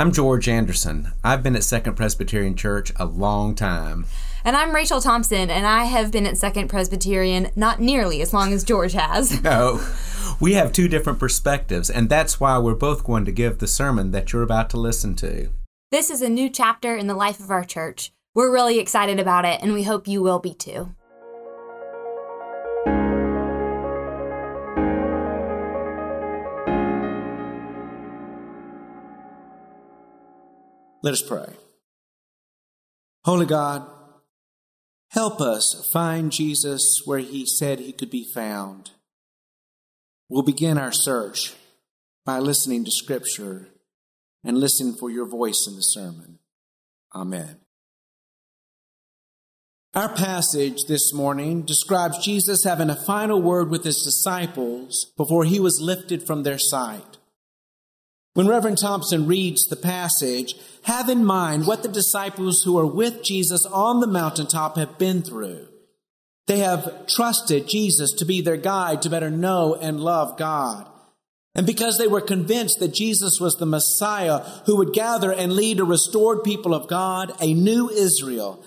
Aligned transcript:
I'm 0.00 0.12
George 0.12 0.48
Anderson. 0.48 1.10
I've 1.24 1.42
been 1.42 1.56
at 1.56 1.64
Second 1.64 1.94
Presbyterian 1.96 2.54
Church 2.54 2.92
a 2.94 3.04
long 3.04 3.56
time. 3.56 4.06
And 4.44 4.56
I'm 4.56 4.72
Rachel 4.72 5.00
Thompson, 5.00 5.50
and 5.50 5.66
I 5.66 5.86
have 5.86 6.12
been 6.12 6.24
at 6.24 6.38
Second 6.38 6.68
Presbyterian 6.68 7.50
not 7.56 7.80
nearly 7.80 8.22
as 8.22 8.32
long 8.32 8.52
as 8.52 8.62
George 8.62 8.92
has. 8.92 9.42
No, 9.48 9.84
we 10.38 10.52
have 10.52 10.70
two 10.72 10.86
different 10.86 11.18
perspectives, 11.18 11.90
and 11.90 12.08
that's 12.08 12.38
why 12.38 12.58
we're 12.58 12.76
both 12.76 13.02
going 13.02 13.24
to 13.24 13.32
give 13.32 13.58
the 13.58 13.66
sermon 13.66 14.12
that 14.12 14.32
you're 14.32 14.44
about 14.44 14.70
to 14.70 14.76
listen 14.76 15.16
to. 15.16 15.48
This 15.90 16.10
is 16.10 16.22
a 16.22 16.28
new 16.28 16.48
chapter 16.48 16.94
in 16.94 17.08
the 17.08 17.14
life 17.16 17.40
of 17.40 17.50
our 17.50 17.64
church. 17.64 18.12
We're 18.36 18.52
really 18.52 18.78
excited 18.78 19.18
about 19.18 19.44
it, 19.46 19.60
and 19.62 19.72
we 19.72 19.82
hope 19.82 20.06
you 20.06 20.22
will 20.22 20.38
be 20.38 20.54
too. 20.54 20.94
Let 31.02 31.12
us 31.12 31.22
pray. 31.22 31.54
Holy 33.24 33.46
God, 33.46 33.88
help 35.10 35.40
us 35.40 35.88
find 35.92 36.32
Jesus 36.32 37.02
where 37.04 37.18
he 37.18 37.46
said 37.46 37.78
he 37.78 37.92
could 37.92 38.10
be 38.10 38.24
found. 38.24 38.90
We'll 40.28 40.42
begin 40.42 40.78
our 40.78 40.92
search 40.92 41.54
by 42.24 42.38
listening 42.38 42.84
to 42.84 42.90
Scripture 42.90 43.68
and 44.44 44.58
listening 44.58 44.94
for 44.94 45.10
your 45.10 45.26
voice 45.26 45.66
in 45.68 45.76
the 45.76 45.82
sermon. 45.82 46.38
Amen. 47.14 47.56
Our 49.94 50.14
passage 50.14 50.84
this 50.84 51.12
morning 51.12 51.62
describes 51.62 52.24
Jesus 52.24 52.64
having 52.64 52.90
a 52.90 52.96
final 52.96 53.40
word 53.42 53.70
with 53.70 53.84
his 53.84 54.02
disciples 54.02 55.06
before 55.16 55.44
he 55.44 55.58
was 55.58 55.80
lifted 55.80 56.26
from 56.26 56.42
their 56.42 56.58
sight. 56.58 57.17
When 58.38 58.46
Reverend 58.46 58.78
Thompson 58.78 59.26
reads 59.26 59.66
the 59.66 59.74
passage, 59.74 60.54
have 60.84 61.08
in 61.08 61.24
mind 61.24 61.66
what 61.66 61.82
the 61.82 61.88
disciples 61.88 62.62
who 62.62 62.78
are 62.78 62.86
with 62.86 63.24
Jesus 63.24 63.66
on 63.66 63.98
the 63.98 64.06
mountaintop 64.06 64.76
have 64.76 64.96
been 64.96 65.22
through. 65.22 65.66
They 66.46 66.58
have 66.58 67.08
trusted 67.08 67.66
Jesus 67.66 68.12
to 68.12 68.24
be 68.24 68.40
their 68.40 68.56
guide 68.56 69.02
to 69.02 69.10
better 69.10 69.28
know 69.28 69.74
and 69.74 69.98
love 69.98 70.38
God. 70.38 70.88
And 71.56 71.66
because 71.66 71.98
they 71.98 72.06
were 72.06 72.20
convinced 72.20 72.78
that 72.78 72.94
Jesus 72.94 73.40
was 73.40 73.56
the 73.56 73.66
Messiah 73.66 74.44
who 74.66 74.76
would 74.76 74.92
gather 74.92 75.32
and 75.32 75.52
lead 75.52 75.80
a 75.80 75.84
restored 75.84 76.44
people 76.44 76.74
of 76.74 76.86
God, 76.86 77.32
a 77.40 77.52
new 77.52 77.90
Israel, 77.90 78.64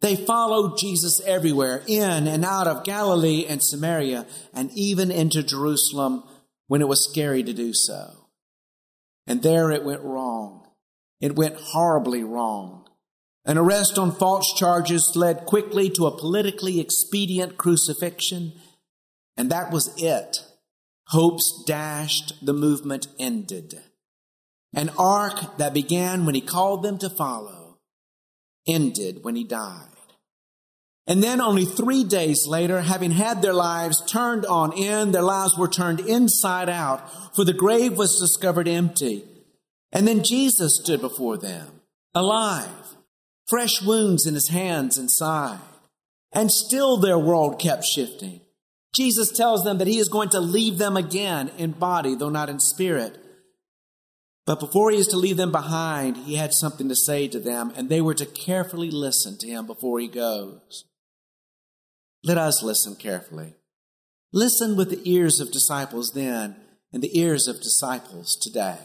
they 0.00 0.16
followed 0.16 0.78
Jesus 0.78 1.20
everywhere, 1.26 1.82
in 1.86 2.26
and 2.26 2.42
out 2.42 2.66
of 2.66 2.84
Galilee 2.84 3.44
and 3.46 3.62
Samaria, 3.62 4.24
and 4.54 4.70
even 4.74 5.10
into 5.10 5.42
Jerusalem 5.42 6.22
when 6.68 6.80
it 6.80 6.88
was 6.88 7.06
scary 7.06 7.42
to 7.42 7.52
do 7.52 7.74
so. 7.74 8.19
And 9.26 9.42
there 9.42 9.70
it 9.70 9.84
went 9.84 10.02
wrong. 10.02 10.66
It 11.20 11.36
went 11.36 11.56
horribly 11.56 12.24
wrong. 12.24 12.88
An 13.44 13.58
arrest 13.58 13.98
on 13.98 14.12
false 14.12 14.52
charges 14.54 15.12
led 15.14 15.46
quickly 15.46 15.90
to 15.90 16.06
a 16.06 16.16
politically 16.16 16.80
expedient 16.80 17.56
crucifixion, 17.56 18.52
and 19.36 19.50
that 19.50 19.72
was 19.72 19.92
it. 19.96 20.44
Hopes 21.08 21.64
dashed, 21.66 22.44
the 22.44 22.52
movement 22.52 23.08
ended. 23.18 23.80
An 24.74 24.90
arc 24.98 25.56
that 25.58 25.74
began 25.74 26.26
when 26.26 26.34
he 26.34 26.40
called 26.40 26.82
them 26.82 26.98
to 26.98 27.10
follow 27.10 27.78
ended 28.66 29.24
when 29.24 29.36
he 29.36 29.44
died. 29.44 29.88
And 31.10 31.24
then 31.24 31.40
only 31.40 31.64
three 31.64 32.04
days 32.04 32.46
later, 32.46 32.82
having 32.82 33.10
had 33.10 33.42
their 33.42 33.52
lives 33.52 34.00
turned 34.06 34.46
on 34.46 34.72
in, 34.72 35.10
their 35.10 35.22
lives 35.22 35.58
were 35.58 35.66
turned 35.66 35.98
inside 35.98 36.68
out, 36.68 37.34
for 37.34 37.44
the 37.44 37.52
grave 37.52 37.98
was 37.98 38.20
discovered 38.20 38.68
empty. 38.68 39.24
And 39.90 40.06
then 40.06 40.22
Jesus 40.22 40.76
stood 40.76 41.00
before 41.00 41.36
them, 41.36 41.80
alive, 42.14 42.94
fresh 43.48 43.82
wounds 43.82 44.24
in 44.24 44.34
his 44.34 44.50
hands 44.50 44.98
and 44.98 45.10
side. 45.10 45.58
And 46.32 46.48
still 46.48 46.96
their 46.96 47.18
world 47.18 47.58
kept 47.58 47.82
shifting. 47.84 48.42
Jesus 48.94 49.32
tells 49.32 49.64
them 49.64 49.78
that 49.78 49.88
he 49.88 49.98
is 49.98 50.08
going 50.08 50.28
to 50.28 50.38
leave 50.38 50.78
them 50.78 50.96
again 50.96 51.50
in 51.58 51.72
body, 51.72 52.14
though 52.14 52.28
not 52.28 52.48
in 52.48 52.60
spirit. 52.60 53.18
But 54.46 54.60
before 54.60 54.92
he 54.92 54.98
is 54.98 55.08
to 55.08 55.16
leave 55.16 55.38
them 55.38 55.50
behind, 55.50 56.18
he 56.18 56.36
had 56.36 56.54
something 56.54 56.88
to 56.88 56.94
say 56.94 57.26
to 57.26 57.40
them, 57.40 57.72
and 57.74 57.88
they 57.88 58.00
were 58.00 58.14
to 58.14 58.26
carefully 58.26 58.92
listen 58.92 59.36
to 59.38 59.48
him 59.48 59.66
before 59.66 59.98
he 59.98 60.06
goes. 60.06 60.84
Let 62.22 62.38
us 62.38 62.62
listen 62.62 62.96
carefully. 62.96 63.54
Listen 64.32 64.76
with 64.76 64.90
the 64.90 65.00
ears 65.10 65.40
of 65.40 65.50
disciples 65.50 66.12
then 66.12 66.56
and 66.92 67.02
the 67.02 67.18
ears 67.18 67.48
of 67.48 67.62
disciples 67.62 68.36
today. 68.36 68.78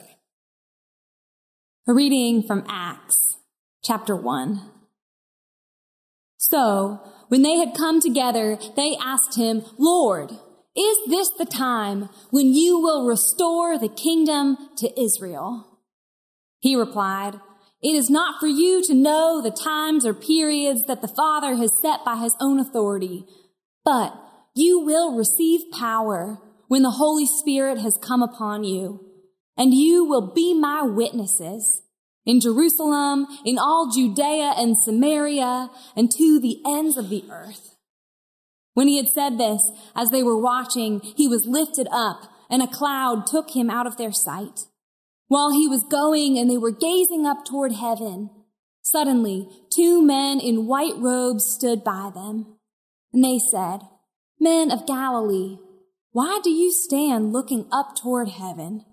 A 1.87 1.93
reading 1.93 2.41
from 2.41 2.63
Acts, 2.67 3.37
chapter 3.83 4.15
1. 4.15 4.71
So, 6.37 6.99
when 7.27 7.41
they 7.41 7.57
had 7.57 7.75
come 7.75 7.99
together, 7.99 8.57
they 8.75 8.95
asked 9.01 9.35
him, 9.35 9.63
Lord, 9.77 10.31
is 10.75 10.97
this 11.07 11.29
the 11.29 11.45
time 11.45 12.09
when 12.31 12.53
you 12.53 12.79
will 12.79 13.05
restore 13.05 13.77
the 13.77 13.89
kingdom 13.89 14.57
to 14.77 14.99
Israel? 14.99 15.79
He 16.59 16.75
replied, 16.75 17.39
it 17.85 17.95
is 17.95 18.09
not 18.09 18.39
for 18.39 18.47
you 18.47 18.83
to 18.83 18.95
know 18.95 19.43
the 19.43 19.51
times 19.51 20.07
or 20.07 20.13
periods 20.15 20.85
that 20.87 21.01
the 21.01 21.07
Father 21.07 21.55
has 21.55 21.79
set 21.79 22.03
by 22.03 22.17
his 22.17 22.35
own 22.39 22.59
authority, 22.59 23.25
but 23.83 24.11
you 24.55 24.79
will 24.79 25.15
receive 25.15 25.71
power 25.71 26.39
when 26.67 26.81
the 26.81 26.89
Holy 26.91 27.27
Spirit 27.27 27.77
has 27.77 27.99
come 28.01 28.23
upon 28.23 28.63
you, 28.63 29.05
and 29.55 29.71
you 29.71 30.03
will 30.03 30.33
be 30.33 30.55
my 30.55 30.81
witnesses 30.81 31.83
in 32.25 32.39
Jerusalem, 32.39 33.27
in 33.45 33.59
all 33.59 33.91
Judea 33.91 34.55
and 34.57 34.75
Samaria, 34.75 35.69
and 35.95 36.09
to 36.11 36.39
the 36.39 36.61
ends 36.65 36.97
of 36.97 37.09
the 37.09 37.23
earth. 37.29 37.75
When 38.73 38.87
he 38.87 38.97
had 38.97 39.09
said 39.09 39.37
this, 39.37 39.71
as 39.95 40.09
they 40.09 40.23
were 40.23 40.41
watching, 40.41 41.01
he 41.01 41.27
was 41.27 41.45
lifted 41.45 41.87
up, 41.91 42.33
and 42.49 42.63
a 42.63 42.67
cloud 42.67 43.27
took 43.27 43.51
him 43.51 43.69
out 43.69 43.85
of 43.85 43.97
their 43.97 44.11
sight. 44.11 44.61
While 45.27 45.51
he 45.51 45.67
was 45.67 45.83
going 45.89 46.37
and 46.37 46.49
they 46.49 46.57
were 46.57 46.71
gazing 46.71 47.25
up 47.25 47.45
toward 47.45 47.71
heaven, 47.71 48.29
suddenly 48.81 49.47
two 49.73 50.01
men 50.01 50.39
in 50.39 50.67
white 50.67 50.97
robes 50.97 51.45
stood 51.45 51.83
by 51.83 52.11
them. 52.13 52.57
And 53.11 53.23
they 53.23 53.39
said, 53.39 53.79
Men 54.39 54.71
of 54.71 54.85
Galilee, 54.85 55.57
why 56.11 56.39
do 56.43 56.49
you 56.49 56.71
stand 56.71 57.33
looking 57.33 57.67
up 57.71 57.95
toward 57.95 58.29
heaven? 58.29 58.85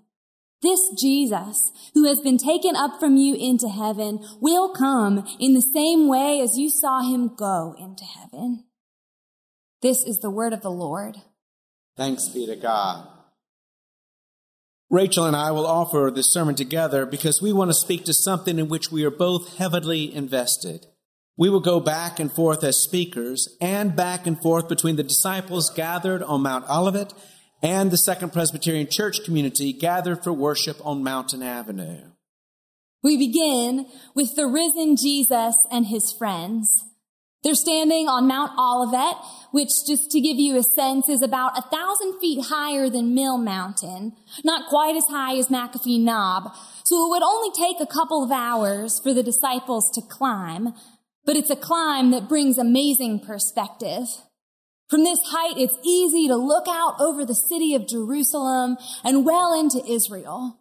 This 0.61 0.79
Jesus, 0.97 1.71
who 1.93 2.05
has 2.05 2.21
been 2.21 2.37
taken 2.37 2.75
up 2.75 2.99
from 2.99 3.17
you 3.17 3.35
into 3.35 3.67
heaven, 3.67 4.25
will 4.39 4.73
come 4.73 5.25
in 5.39 5.53
the 5.53 5.61
same 5.61 6.07
way 6.07 6.39
as 6.41 6.57
you 6.57 6.69
saw 6.69 7.01
him 7.01 7.35
go 7.35 7.75
into 7.77 8.05
heaven. 8.05 8.63
This 9.81 10.03
is 10.03 10.19
the 10.19 10.29
word 10.29 10.53
of 10.53 10.61
the 10.61 10.71
Lord. 10.71 11.17
Thanks 11.97 12.29
be 12.29 12.45
to 12.45 12.55
God. 12.55 13.07
Rachel 14.93 15.25
and 15.25 15.35
I 15.35 15.49
will 15.49 15.65
offer 15.65 16.11
this 16.13 16.31
sermon 16.31 16.53
together 16.53 17.07
because 17.07 17.41
we 17.41 17.51
want 17.51 17.71
to 17.71 17.73
speak 17.73 18.05
to 18.05 18.13
something 18.13 18.59
in 18.59 18.67
which 18.67 18.91
we 18.91 19.03
are 19.03 19.09
both 19.09 19.57
heavily 19.57 20.13
invested. 20.13 20.85
We 21.35 21.49
will 21.49 21.61
go 21.61 21.79
back 21.79 22.19
and 22.19 22.31
forth 22.31 22.63
as 22.63 22.77
speakers 22.77 23.57
and 23.59 23.95
back 23.95 24.27
and 24.27 24.39
forth 24.39 24.69
between 24.69 24.95
the 24.95 25.01
disciples 25.01 25.71
gathered 25.75 26.21
on 26.21 26.43
Mount 26.43 26.69
Olivet 26.69 27.11
and 27.63 27.89
the 27.89 27.97
Second 27.97 28.33
Presbyterian 28.33 28.85
Church 28.87 29.23
community 29.25 29.73
gathered 29.73 30.23
for 30.23 30.31
worship 30.31 30.77
on 30.85 31.03
Mountain 31.03 31.41
Avenue. 31.41 32.11
We 33.01 33.17
begin 33.17 33.87
with 34.13 34.35
the 34.35 34.45
risen 34.45 34.95
Jesus 34.95 35.55
and 35.71 35.87
his 35.87 36.13
friends. 36.15 36.83
They're 37.43 37.55
standing 37.55 38.07
on 38.07 38.25
Mount 38.25 38.57
Olivet, 38.57 39.17
which 39.51 39.85
just 39.85 40.09
to 40.11 40.21
give 40.21 40.37
you 40.39 40.55
a 40.55 40.63
sense 40.63 41.09
is 41.09 41.21
about 41.21 41.57
a 41.57 41.61
thousand 41.61 42.19
feet 42.19 42.45
higher 42.45 42.89
than 42.89 43.13
Mill 43.13 43.37
Mountain, 43.37 44.13
not 44.45 44.69
quite 44.69 44.95
as 44.95 45.05
high 45.07 45.35
as 45.35 45.49
McAfee 45.49 45.99
Knob. 45.99 46.55
So 46.85 47.05
it 47.05 47.09
would 47.09 47.21
only 47.21 47.51
take 47.51 47.81
a 47.81 47.91
couple 47.91 48.23
of 48.23 48.31
hours 48.31 48.97
for 48.97 49.13
the 49.13 49.23
disciples 49.23 49.91
to 49.91 50.01
climb, 50.01 50.73
but 51.25 51.35
it's 51.35 51.49
a 51.49 51.57
climb 51.57 52.11
that 52.11 52.29
brings 52.29 52.57
amazing 52.57 53.19
perspective. 53.19 54.07
From 54.87 55.03
this 55.03 55.19
height, 55.25 55.57
it's 55.57 55.77
easy 55.83 56.29
to 56.29 56.35
look 56.37 56.67
out 56.69 56.95
over 57.01 57.25
the 57.25 57.35
city 57.35 57.75
of 57.75 57.87
Jerusalem 57.87 58.77
and 59.03 59.25
well 59.25 59.59
into 59.59 59.85
Israel. 59.85 60.59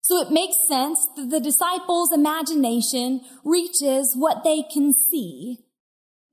So 0.00 0.18
it 0.20 0.30
makes 0.30 0.56
sense 0.66 1.06
that 1.16 1.28
the 1.28 1.40
disciples' 1.40 2.12
imagination 2.12 3.20
reaches 3.44 4.14
what 4.16 4.44
they 4.44 4.62
can 4.62 4.94
see 4.94 5.65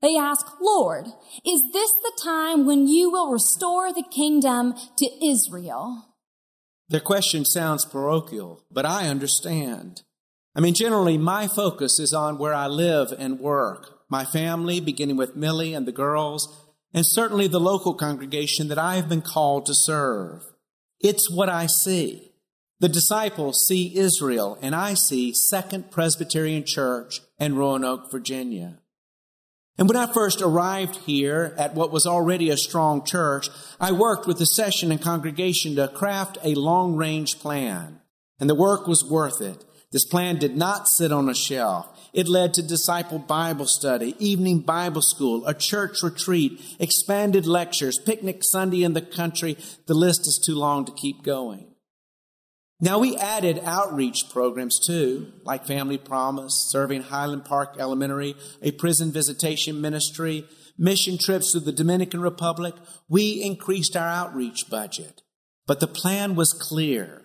they 0.04 0.16
ask, 0.16 0.46
Lord, 0.60 1.06
is 1.44 1.62
this 1.72 1.92
the 1.92 2.20
time 2.22 2.66
when 2.66 2.86
you 2.86 3.10
will 3.10 3.30
restore 3.30 3.92
the 3.92 4.04
kingdom 4.04 4.74
to 4.98 5.26
Israel? 5.26 6.06
Their 6.88 7.00
question 7.00 7.44
sounds 7.44 7.86
parochial, 7.86 8.62
but 8.70 8.84
I 8.84 9.08
understand. 9.08 10.02
I 10.54 10.60
mean, 10.60 10.74
generally, 10.74 11.16
my 11.16 11.48
focus 11.48 11.98
is 11.98 12.12
on 12.12 12.38
where 12.38 12.54
I 12.54 12.66
live 12.66 13.12
and 13.18 13.40
work, 13.40 14.00
my 14.08 14.24
family, 14.24 14.78
beginning 14.78 15.16
with 15.16 15.34
Millie 15.34 15.74
and 15.74 15.86
the 15.86 15.92
girls, 15.92 16.70
and 16.92 17.06
certainly 17.06 17.48
the 17.48 17.58
local 17.58 17.94
congregation 17.94 18.68
that 18.68 18.78
I 18.78 18.96
have 18.96 19.08
been 19.08 19.22
called 19.22 19.66
to 19.66 19.74
serve. 19.74 20.42
It's 21.00 21.30
what 21.30 21.48
I 21.48 21.66
see. 21.66 22.32
The 22.78 22.88
disciples 22.88 23.66
see 23.66 23.96
Israel, 23.96 24.58
and 24.60 24.74
I 24.74 24.94
see 24.94 25.32
Second 25.32 25.90
Presbyterian 25.90 26.64
Church 26.64 27.20
in 27.38 27.56
Roanoke, 27.56 28.10
Virginia. 28.10 28.80
And 29.76 29.88
when 29.88 29.96
I 29.96 30.12
first 30.12 30.40
arrived 30.40 30.96
here 30.96 31.54
at 31.58 31.74
what 31.74 31.90
was 31.90 32.06
already 32.06 32.48
a 32.48 32.56
strong 32.56 33.04
church, 33.04 33.48
I 33.80 33.90
worked 33.90 34.26
with 34.26 34.38
the 34.38 34.46
session 34.46 34.92
and 34.92 35.02
congregation 35.02 35.74
to 35.76 35.88
craft 35.88 36.38
a 36.44 36.54
long 36.54 36.94
range 36.94 37.40
plan. 37.40 38.00
And 38.38 38.48
the 38.48 38.54
work 38.54 38.86
was 38.86 39.04
worth 39.04 39.40
it. 39.40 39.64
This 39.90 40.04
plan 40.04 40.38
did 40.38 40.56
not 40.56 40.88
sit 40.88 41.12
on 41.12 41.28
a 41.28 41.34
shelf. 41.34 41.88
It 42.12 42.28
led 42.28 42.54
to 42.54 42.62
disciple 42.62 43.18
Bible 43.18 43.66
study, 43.66 44.14
evening 44.20 44.60
Bible 44.60 45.02
school, 45.02 45.44
a 45.46 45.54
church 45.54 46.02
retreat, 46.02 46.60
expanded 46.78 47.46
lectures, 47.46 47.98
picnic 47.98 48.44
Sunday 48.44 48.84
in 48.84 48.92
the 48.92 49.02
country. 49.02 49.56
The 49.86 49.94
list 49.94 50.26
is 50.28 50.38
too 50.38 50.54
long 50.54 50.84
to 50.84 50.92
keep 50.92 51.24
going. 51.24 51.73
Now 52.84 52.98
we 52.98 53.16
added 53.16 53.62
outreach 53.64 54.28
programs 54.30 54.78
too, 54.78 55.32
like 55.42 55.64
Family 55.64 55.96
Promise, 55.96 56.68
serving 56.68 57.04
Highland 57.04 57.46
Park 57.46 57.76
Elementary, 57.78 58.36
a 58.60 58.72
prison 58.72 59.10
visitation 59.10 59.80
ministry, 59.80 60.46
mission 60.76 61.16
trips 61.16 61.52
to 61.52 61.60
the 61.60 61.72
Dominican 61.72 62.20
Republic. 62.20 62.74
We 63.08 63.42
increased 63.42 63.96
our 63.96 64.06
outreach 64.06 64.68
budget. 64.68 65.22
But 65.66 65.80
the 65.80 65.86
plan 65.86 66.34
was 66.34 66.52
clear. 66.52 67.22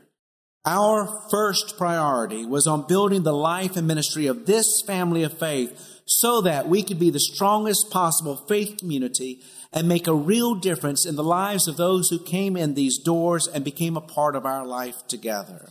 Our 0.65 1.27
first 1.29 1.77
priority 1.77 2.45
was 2.45 2.65
on 2.65 2.87
building 2.87 3.23
the 3.23 3.33
life 3.33 3.75
and 3.75 3.85
ministry 3.85 4.27
of 4.27 4.45
this 4.45 4.81
family 4.87 5.23
of 5.23 5.37
faith 5.37 5.99
so 6.05 6.39
that 6.39 6.69
we 6.69 6.83
could 6.83 6.99
be 6.99 7.09
the 7.09 7.19
strongest 7.19 7.91
possible 7.91 8.37
faith 8.47 8.77
community 8.77 9.41
and 9.71 9.87
make 9.87 10.07
a 10.07 10.13
real 10.13 10.55
difference 10.55 11.05
in 11.05 11.15
the 11.15 11.23
lives 11.23 11.67
of 11.67 11.77
those 11.77 12.09
who 12.09 12.19
came 12.19 12.57
in 12.57 12.73
these 12.73 12.97
doors 12.97 13.47
and 13.47 13.63
became 13.63 13.95
a 13.95 14.01
part 14.01 14.35
of 14.35 14.45
our 14.45 14.65
life 14.65 15.05
together. 15.07 15.69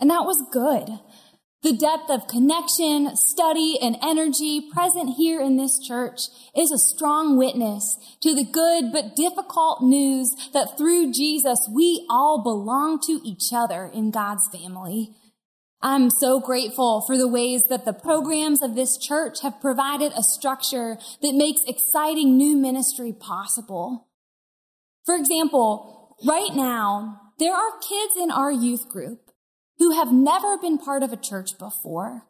And 0.00 0.10
that 0.10 0.24
was 0.24 0.42
good. 0.50 0.98
The 1.62 1.76
depth 1.76 2.08
of 2.08 2.28
connection, 2.28 3.16
study, 3.16 3.78
and 3.82 3.96
energy 4.00 4.70
present 4.72 5.16
here 5.16 5.40
in 5.40 5.56
this 5.56 5.80
church 5.80 6.20
is 6.56 6.70
a 6.70 6.78
strong 6.78 7.36
witness 7.36 7.98
to 8.20 8.32
the 8.32 8.44
good 8.44 8.92
but 8.92 9.16
difficult 9.16 9.82
news 9.82 10.30
that 10.52 10.78
through 10.78 11.12
Jesus 11.12 11.68
we 11.74 12.06
all 12.08 12.44
belong 12.44 13.00
to 13.06 13.20
each 13.24 13.52
other 13.52 13.90
in 13.92 14.12
God's 14.12 14.48
family. 14.48 15.16
I'm 15.80 16.10
so 16.10 16.40
grateful 16.40 17.04
for 17.06 17.16
the 17.16 17.28
ways 17.28 17.62
that 17.68 17.84
the 17.84 17.92
programs 17.92 18.62
of 18.62 18.74
this 18.74 18.98
church 18.98 19.42
have 19.42 19.60
provided 19.60 20.12
a 20.16 20.24
structure 20.24 20.98
that 21.22 21.34
makes 21.34 21.60
exciting 21.68 22.36
new 22.36 22.56
ministry 22.56 23.12
possible. 23.12 24.08
For 25.04 25.14
example, 25.14 26.16
right 26.26 26.50
now, 26.52 27.20
there 27.38 27.54
are 27.54 27.78
kids 27.78 28.14
in 28.20 28.32
our 28.32 28.50
youth 28.50 28.88
group 28.88 29.30
who 29.78 29.92
have 29.92 30.12
never 30.12 30.58
been 30.58 30.78
part 30.78 31.04
of 31.04 31.12
a 31.12 31.16
church 31.16 31.56
before. 31.58 32.24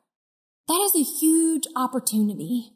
That 0.68 0.80
is 0.84 0.94
a 0.94 1.18
huge 1.18 1.64
opportunity. 1.74 2.74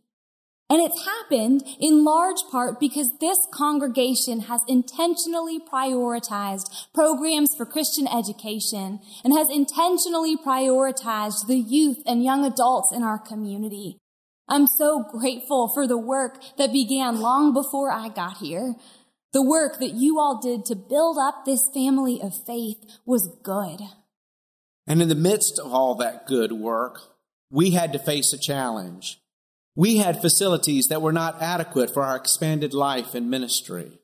And 0.73 0.81
it's 0.81 1.05
happened 1.05 1.65
in 1.79 2.03
large 2.03 2.45
part 2.51 2.81
because 2.81 3.11
this 3.21 3.37
congregation 3.53 4.41
has 4.41 4.63
intentionally 4.67 5.59
prioritized 5.61 6.65
programs 6.95 7.55
for 7.55 7.67
Christian 7.67 8.09
education 8.09 8.99
and 9.23 9.35
has 9.35 9.51
intentionally 9.51 10.35
prioritized 10.35 11.47
the 11.47 11.59
youth 11.59 11.99
and 12.07 12.25
young 12.25 12.47
adults 12.47 12.91
in 12.91 13.03
our 13.03 13.19
community. 13.19 13.99
I'm 14.49 14.67
so 14.67 15.05
grateful 15.13 15.71
for 15.75 15.87
the 15.87 15.99
work 15.99 16.43
that 16.57 16.73
began 16.73 17.21
long 17.21 17.53
before 17.53 17.93
I 17.93 18.09
got 18.09 18.39
here. 18.39 18.75
The 19.35 19.47
work 19.47 19.79
that 19.79 19.93
you 19.93 20.19
all 20.19 20.41
did 20.41 20.65
to 20.65 20.75
build 20.75 21.19
up 21.19 21.45
this 21.45 21.69
family 21.75 22.19
of 22.23 22.33
faith 22.47 22.79
was 23.05 23.29
good. 23.43 23.83
And 24.87 25.03
in 25.03 25.11
the 25.11 25.15
midst 25.15 25.59
of 25.59 25.75
all 25.75 25.97
that 25.97 26.27
good 26.27 26.53
work, 26.53 26.99
we 27.51 27.73
had 27.73 27.93
to 27.93 27.99
face 27.99 28.33
a 28.33 28.39
challenge. 28.39 29.19
We 29.75 29.97
had 29.97 30.21
facilities 30.21 30.89
that 30.89 31.03
were 31.03 31.13
not 31.13 31.41
adequate 31.41 31.93
for 31.93 32.03
our 32.03 32.17
expanded 32.17 32.75
life 32.75 33.15
and 33.15 33.31
ministry. 33.31 33.99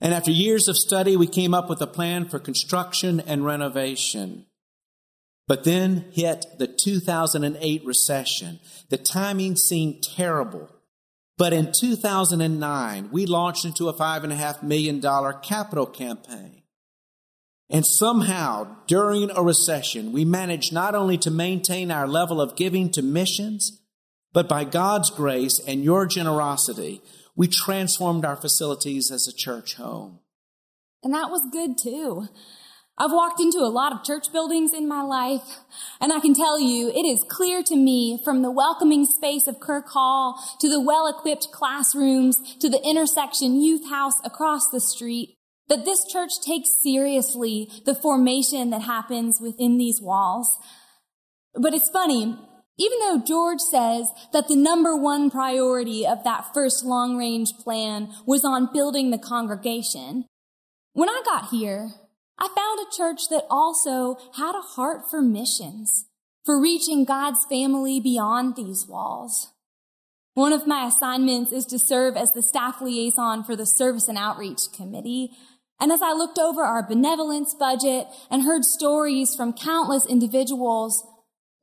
And 0.00 0.12
after 0.12 0.30
years 0.30 0.68
of 0.68 0.76
study, 0.76 1.16
we 1.16 1.26
came 1.26 1.54
up 1.54 1.68
with 1.68 1.80
a 1.80 1.86
plan 1.86 2.28
for 2.28 2.38
construction 2.38 3.20
and 3.20 3.44
renovation. 3.44 4.46
But 5.48 5.64
then 5.64 6.06
hit 6.12 6.44
the 6.58 6.66
2008 6.66 7.84
recession. 7.84 8.58
The 8.90 8.98
timing 8.98 9.56
seemed 9.56 10.02
terrible. 10.02 10.70
But 11.38 11.52
in 11.52 11.70
2009, 11.72 13.10
we 13.12 13.26
launched 13.26 13.64
into 13.64 13.88
a 13.88 13.94
$5.5 13.94 14.62
million 14.62 15.00
capital 15.42 15.86
campaign. 15.86 16.62
And 17.68 17.84
somehow, 17.84 18.76
during 18.86 19.30
a 19.30 19.42
recession, 19.42 20.12
we 20.12 20.24
managed 20.24 20.72
not 20.72 20.94
only 20.94 21.18
to 21.18 21.30
maintain 21.30 21.90
our 21.90 22.06
level 22.06 22.40
of 22.40 22.56
giving 22.56 22.90
to 22.92 23.02
missions, 23.02 23.80
but 24.36 24.50
by 24.50 24.64
God's 24.64 25.08
grace 25.08 25.62
and 25.66 25.82
your 25.82 26.04
generosity, 26.04 27.00
we 27.36 27.48
transformed 27.48 28.22
our 28.22 28.36
facilities 28.36 29.10
as 29.10 29.26
a 29.26 29.32
church 29.32 29.76
home. 29.76 30.18
And 31.02 31.14
that 31.14 31.30
was 31.30 31.40
good 31.50 31.78
too. 31.78 32.28
I've 32.98 33.12
walked 33.12 33.40
into 33.40 33.60
a 33.60 33.72
lot 33.72 33.94
of 33.94 34.04
church 34.04 34.30
buildings 34.34 34.74
in 34.74 34.86
my 34.86 35.00
life, 35.00 35.60
and 36.02 36.12
I 36.12 36.20
can 36.20 36.34
tell 36.34 36.60
you, 36.60 36.90
it 36.90 37.06
is 37.06 37.24
clear 37.30 37.62
to 37.62 37.76
me 37.76 38.20
from 38.22 38.42
the 38.42 38.50
welcoming 38.50 39.06
space 39.06 39.46
of 39.46 39.58
Kirk 39.58 39.88
Hall 39.88 40.38
to 40.60 40.68
the 40.68 40.82
well-equipped 40.82 41.48
classrooms 41.50 42.36
to 42.60 42.68
the 42.68 42.82
intersection 42.84 43.62
youth 43.62 43.88
house 43.88 44.20
across 44.22 44.68
the 44.68 44.80
street 44.80 45.34
that 45.70 45.86
this 45.86 46.04
church 46.12 46.32
takes 46.44 46.68
seriously 46.82 47.70
the 47.86 47.94
formation 47.94 48.68
that 48.68 48.82
happens 48.82 49.38
within 49.40 49.78
these 49.78 49.98
walls. 50.02 50.58
But 51.54 51.72
it's 51.72 51.88
funny, 51.88 52.36
even 52.78 52.98
though 52.98 53.22
George 53.24 53.60
says 53.60 54.08
that 54.32 54.48
the 54.48 54.56
number 54.56 54.96
one 54.96 55.30
priority 55.30 56.06
of 56.06 56.24
that 56.24 56.52
first 56.52 56.84
long 56.84 57.16
range 57.16 57.52
plan 57.58 58.12
was 58.26 58.44
on 58.44 58.72
building 58.72 59.10
the 59.10 59.18
congregation, 59.18 60.26
when 60.92 61.08
I 61.08 61.22
got 61.24 61.50
here, 61.50 61.90
I 62.38 62.48
found 62.48 62.80
a 62.80 62.96
church 62.96 63.28
that 63.30 63.46
also 63.48 64.16
had 64.36 64.54
a 64.54 64.60
heart 64.60 65.10
for 65.10 65.22
missions, 65.22 66.06
for 66.44 66.60
reaching 66.60 67.04
God's 67.04 67.46
family 67.48 67.98
beyond 67.98 68.56
these 68.56 68.86
walls. 68.86 69.52
One 70.34 70.52
of 70.52 70.66
my 70.66 70.86
assignments 70.86 71.50
is 71.50 71.64
to 71.66 71.78
serve 71.78 72.14
as 72.14 72.32
the 72.32 72.42
staff 72.42 72.82
liaison 72.82 73.42
for 73.42 73.56
the 73.56 73.64
Service 73.64 74.06
and 74.06 74.18
Outreach 74.18 74.70
Committee. 74.76 75.30
And 75.80 75.90
as 75.90 76.02
I 76.02 76.12
looked 76.12 76.38
over 76.38 76.62
our 76.62 76.86
benevolence 76.86 77.54
budget 77.54 78.06
and 78.30 78.42
heard 78.42 78.64
stories 78.64 79.34
from 79.34 79.54
countless 79.54 80.04
individuals 80.04 81.02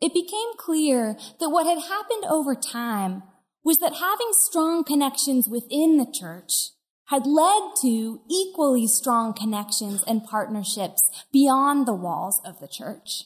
it 0.04 0.14
became 0.14 0.58
clear 0.58 1.16
that 1.40 1.50
what 1.50 1.66
had 1.66 1.88
happened 1.88 2.26
over 2.30 2.56
time 2.56 3.24
was 3.64 3.78
that 3.78 3.96
having 3.96 4.32
strong 4.34 4.84
connections 4.84 5.48
within 5.48 5.96
the 5.96 6.12
church 6.12 6.72
had 7.06 7.26
led 7.26 7.72
to 7.82 8.20
equally 8.30 8.86
strong 8.86 9.34
connections 9.34 10.04
and 10.06 10.26
partnerships 10.26 11.10
beyond 11.32 11.88
the 11.88 11.94
walls 11.94 12.42
of 12.44 12.60
the 12.60 12.68
church. 12.68 13.24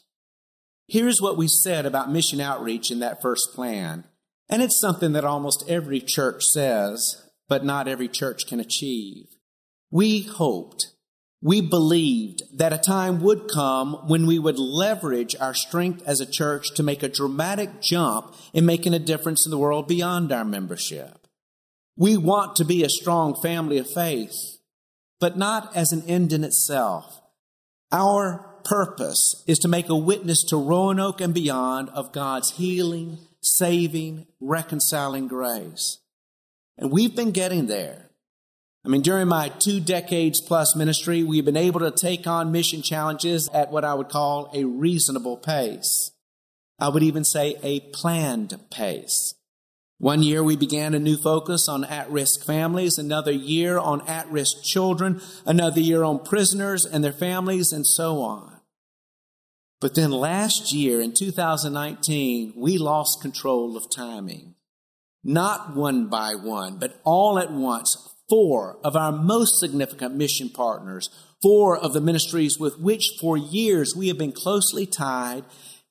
Here's 0.87 1.19
what 1.19 1.35
we 1.35 1.47
said 1.47 1.87
about 1.87 2.11
mission 2.11 2.39
outreach 2.39 2.91
in 2.91 2.99
that 2.99 3.23
first 3.23 3.55
plan. 3.55 4.03
And 4.47 4.61
it's 4.61 4.79
something 4.79 5.13
that 5.13 5.25
almost 5.25 5.67
every 5.67 5.99
church 5.99 6.43
says, 6.43 7.27
but 7.49 7.65
not 7.65 7.87
every 7.87 8.07
church 8.07 8.45
can 8.45 8.59
achieve. 8.59 9.25
We 9.89 10.21
hoped 10.21 10.93
we 11.41 11.61
believed 11.61 12.41
that 12.57 12.73
a 12.73 12.77
time 12.77 13.21
would 13.21 13.47
come 13.47 13.93
when 14.07 14.25
we 14.25 14.39
would 14.39 14.57
leverage 14.57 15.35
our 15.39 15.53
strength 15.53 16.01
as 16.05 16.19
a 16.19 16.25
church 16.25 16.73
to 16.75 16.83
make 16.83 17.03
a 17.03 17.09
dramatic 17.09 17.79
jump 17.79 18.33
in 18.53 18.65
making 18.65 18.93
a 18.93 18.99
difference 18.99 19.45
in 19.45 19.51
the 19.51 19.57
world 19.57 19.87
beyond 19.87 20.31
our 20.31 20.45
membership. 20.45 21.27
We 21.95 22.17
want 22.17 22.55
to 22.55 22.65
be 22.65 22.83
a 22.83 22.89
strong 22.89 23.39
family 23.39 23.77
of 23.77 23.89
faith, 23.89 24.57
but 25.19 25.37
not 25.37 25.75
as 25.75 25.91
an 25.91 26.03
end 26.07 26.33
in 26.33 26.43
itself. 26.43 27.21
Our 27.91 28.45
purpose 28.63 29.43
is 29.47 29.59
to 29.59 29.67
make 29.67 29.89
a 29.89 29.95
witness 29.95 30.43
to 30.45 30.57
Roanoke 30.57 31.21
and 31.21 31.33
beyond 31.33 31.89
of 31.89 32.11
God's 32.11 32.51
healing, 32.51 33.19
saving, 33.41 34.27
reconciling 34.39 35.27
grace. 35.27 35.99
And 36.77 36.91
we've 36.91 37.15
been 37.15 37.31
getting 37.31 37.67
there. 37.67 38.06
I 38.87 38.89
mean, 38.89 39.01
during 39.01 39.27
my 39.27 39.49
two 39.49 39.81
decades 39.81 40.39
plus 40.39 40.73
ministry, 40.73 41.21
we've 41.21 41.43
been 41.43 41.57
able 41.57 41.81
to 41.81 41.91
take 41.91 42.25
on 42.25 42.53
mission 42.53 42.81
challenges 42.81 43.49
at 43.49 43.69
what 43.69 43.83
I 43.83 43.93
would 43.93 44.07
call 44.07 44.49
a 44.53 44.63
reasonable 44.63 45.35
pace. 45.35 46.11
I 46.79 46.87
would 46.87 47.03
even 47.03 47.25
say 47.25 47.57
a 47.61 47.81
planned 47.81 48.57
pace. 48.71 49.35
One 49.97 50.23
year 50.23 50.41
we 50.41 50.55
began 50.55 50.93
a 50.93 50.99
new 50.99 51.17
focus 51.17 51.67
on 51.67 51.83
at-risk 51.83 52.45
families, 52.45 52.97
another 52.97 53.33
year 53.33 53.77
on 53.77 54.07
at-risk 54.07 54.63
children, 54.63 55.19
another 55.45 55.81
year 55.81 56.03
on 56.03 56.23
prisoners 56.23 56.85
and 56.85 57.03
their 57.03 57.11
families, 57.11 57.73
and 57.73 57.85
so 57.85 58.21
on. 58.21 58.61
But 59.81 59.95
then 59.95 60.11
last 60.11 60.71
year 60.71 61.01
in 61.01 61.13
2019, 61.13 62.53
we 62.55 62.77
lost 62.77 63.21
control 63.21 63.75
of 63.75 63.91
timing. 63.91 64.55
Not 65.25 65.75
one 65.75 66.07
by 66.07 66.35
one, 66.35 66.77
but 66.77 67.01
all 67.03 67.37
at 67.37 67.51
once, 67.51 68.13
four 68.29 68.77
of 68.83 68.95
our 68.95 69.11
most 69.11 69.59
significant 69.59 70.15
mission 70.15 70.49
partners 70.49 71.09
four 71.41 71.77
of 71.77 71.93
the 71.93 72.01
ministries 72.01 72.59
with 72.59 72.79
which 72.79 73.17
for 73.19 73.37
years 73.37 73.95
we 73.95 74.07
have 74.07 74.17
been 74.17 74.31
closely 74.31 74.85
tied 74.85 75.43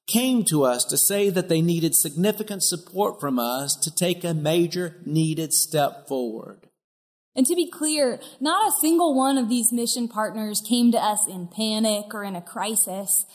came 0.06 0.44
to 0.44 0.64
us 0.64 0.84
to 0.84 0.96
say 0.96 1.30
that 1.30 1.48
they 1.48 1.60
needed 1.60 1.94
significant 1.94 2.62
support 2.62 3.20
from 3.20 3.38
us 3.38 3.74
to 3.74 3.94
take 3.94 4.24
a 4.24 4.34
major 4.34 4.96
needed 5.04 5.52
step 5.52 6.06
forward. 6.06 6.68
And 7.34 7.44
to 7.46 7.54
be 7.54 7.68
clear, 7.68 8.20
not 8.40 8.68
a 8.68 8.80
single 8.80 9.14
one 9.14 9.36
of 9.36 9.48
these 9.48 9.72
mission 9.72 10.08
partners 10.08 10.62
came 10.66 10.92
to 10.92 10.98
us 10.98 11.26
in 11.28 11.48
panic 11.48 12.14
or 12.14 12.24
in 12.24 12.36
a 12.36 12.40
crisis. 12.40 13.26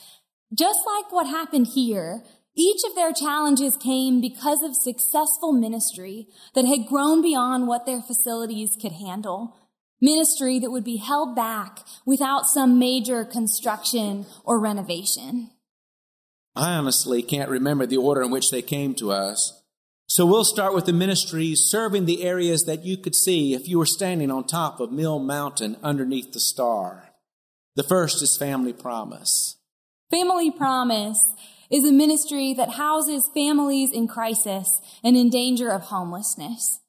Just 0.52 0.80
like 0.86 1.12
what 1.12 1.26
happened 1.26 1.68
here, 1.74 2.22
each 2.54 2.82
of 2.88 2.94
their 2.94 3.12
challenges 3.12 3.76
came 3.76 4.20
because 4.20 4.62
of 4.62 4.76
successful 4.76 5.52
ministry 5.52 6.26
that 6.54 6.66
had 6.66 6.86
grown 6.86 7.22
beyond 7.22 7.66
what 7.66 7.86
their 7.86 8.02
facilities 8.02 8.76
could 8.80 8.92
handle. 8.92 9.56
Ministry 10.00 10.58
that 10.58 10.70
would 10.70 10.84
be 10.84 10.96
held 10.96 11.34
back 11.34 11.80
without 12.04 12.46
some 12.46 12.78
major 12.78 13.24
construction 13.24 14.26
or 14.44 14.58
renovation. 14.58 15.50
I 16.54 16.74
honestly 16.74 17.22
can't 17.22 17.48
remember 17.48 17.86
the 17.86 17.96
order 17.96 18.22
in 18.22 18.30
which 18.30 18.50
they 18.50 18.62
came 18.62 18.94
to 18.96 19.12
us. 19.12 19.62
So 20.06 20.26
we'll 20.26 20.44
start 20.44 20.74
with 20.74 20.84
the 20.84 20.92
ministries 20.92 21.60
serving 21.60 22.04
the 22.04 22.22
areas 22.22 22.64
that 22.64 22.84
you 22.84 22.98
could 22.98 23.14
see 23.14 23.54
if 23.54 23.66
you 23.66 23.78
were 23.78 23.86
standing 23.86 24.30
on 24.30 24.44
top 24.44 24.78
of 24.78 24.92
Mill 24.92 25.18
Mountain 25.18 25.76
underneath 25.82 26.32
the 26.32 26.40
star. 26.40 27.08
The 27.76 27.82
first 27.82 28.22
is 28.22 28.36
Family 28.36 28.74
Promise. 28.74 29.56
Family 30.10 30.50
Promise 30.50 31.26
is 31.72 31.84
a 31.84 31.92
ministry 31.92 32.52
that 32.52 32.72
houses 32.72 33.30
families 33.32 33.90
in 33.90 34.06
crisis 34.06 34.80
and 35.02 35.16
in 35.16 35.30
danger 35.30 35.70
of 35.70 35.84
homelessness. 35.84 36.80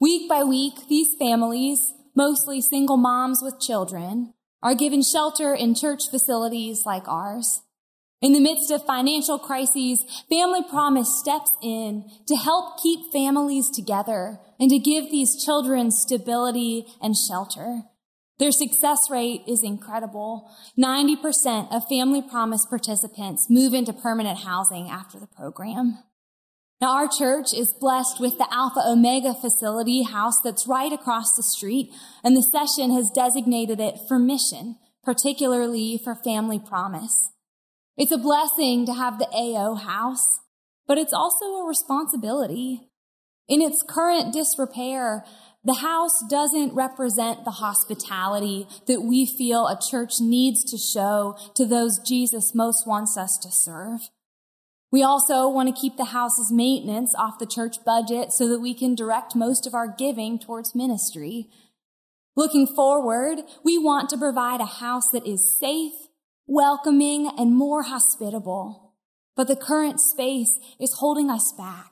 Week 0.00 0.28
by 0.28 0.44
week, 0.44 0.88
these 0.88 1.16
families, 1.18 1.92
mostly 2.14 2.60
single 2.60 2.96
moms 2.96 3.40
with 3.42 3.60
children, 3.60 4.32
are 4.62 4.74
given 4.74 5.02
shelter 5.02 5.52
in 5.52 5.74
church 5.74 6.08
facilities 6.10 6.86
like 6.86 7.08
ours. 7.08 7.62
In 8.22 8.32
the 8.32 8.40
midst 8.40 8.70
of 8.70 8.84
financial 8.84 9.38
crises, 9.38 10.04
Family 10.28 10.62
Promise 10.62 11.18
steps 11.18 11.50
in 11.62 12.04
to 12.26 12.36
help 12.36 12.80
keep 12.80 13.10
families 13.12 13.68
together 13.68 14.38
and 14.60 14.70
to 14.70 14.78
give 14.78 15.10
these 15.10 15.42
children 15.42 15.90
stability 15.90 16.86
and 17.02 17.16
shelter. 17.16 17.84
Their 18.40 18.50
success 18.50 19.10
rate 19.10 19.42
is 19.46 19.62
incredible. 19.62 20.50
90% 20.78 21.70
of 21.70 21.86
Family 21.88 22.22
Promise 22.22 22.64
participants 22.64 23.48
move 23.50 23.74
into 23.74 23.92
permanent 23.92 24.38
housing 24.38 24.88
after 24.88 25.20
the 25.20 25.26
program. 25.26 25.98
Now, 26.80 26.96
our 26.96 27.06
church 27.06 27.52
is 27.52 27.74
blessed 27.78 28.18
with 28.18 28.38
the 28.38 28.48
Alpha 28.50 28.80
Omega 28.82 29.34
facility 29.34 30.04
house 30.04 30.40
that's 30.42 30.66
right 30.66 30.90
across 30.90 31.36
the 31.36 31.42
street, 31.42 31.92
and 32.24 32.34
the 32.34 32.42
session 32.42 32.90
has 32.94 33.10
designated 33.10 33.78
it 33.78 33.98
for 34.08 34.18
mission, 34.18 34.76
particularly 35.04 36.00
for 36.02 36.14
Family 36.14 36.58
Promise. 36.58 37.32
It's 37.98 38.12
a 38.12 38.16
blessing 38.16 38.86
to 38.86 38.94
have 38.94 39.18
the 39.18 39.28
AO 39.34 39.74
house, 39.74 40.40
but 40.86 40.96
it's 40.96 41.12
also 41.12 41.44
a 41.44 41.68
responsibility. 41.68 42.88
In 43.50 43.60
its 43.60 43.84
current 43.86 44.32
disrepair, 44.32 45.26
the 45.62 45.74
house 45.74 46.22
doesn't 46.28 46.74
represent 46.74 47.44
the 47.44 47.50
hospitality 47.52 48.66
that 48.86 49.02
we 49.02 49.26
feel 49.26 49.66
a 49.66 49.78
church 49.78 50.14
needs 50.20 50.64
to 50.70 50.78
show 50.78 51.36
to 51.54 51.66
those 51.66 51.98
Jesus 51.98 52.54
most 52.54 52.86
wants 52.86 53.16
us 53.16 53.36
to 53.38 53.50
serve. 53.50 54.10
We 54.90 55.02
also 55.02 55.48
want 55.48 55.74
to 55.74 55.80
keep 55.80 55.96
the 55.96 56.06
house's 56.06 56.50
maintenance 56.50 57.14
off 57.16 57.38
the 57.38 57.46
church 57.46 57.84
budget 57.84 58.32
so 58.32 58.48
that 58.48 58.60
we 58.60 58.74
can 58.74 58.94
direct 58.94 59.36
most 59.36 59.66
of 59.66 59.74
our 59.74 59.86
giving 59.86 60.38
towards 60.38 60.74
ministry. 60.74 61.48
Looking 62.34 62.66
forward, 62.66 63.40
we 63.62 63.78
want 63.78 64.10
to 64.10 64.18
provide 64.18 64.60
a 64.60 64.64
house 64.64 65.08
that 65.10 65.26
is 65.26 65.58
safe 65.58 65.92
welcoming, 66.50 67.30
and 67.38 67.54
more 67.54 67.84
hospitable. 67.84 68.92
But 69.36 69.46
the 69.46 69.54
current 69.54 70.00
space 70.00 70.58
is 70.80 70.94
holding 70.94 71.30
us 71.30 71.52
back. 71.56 71.89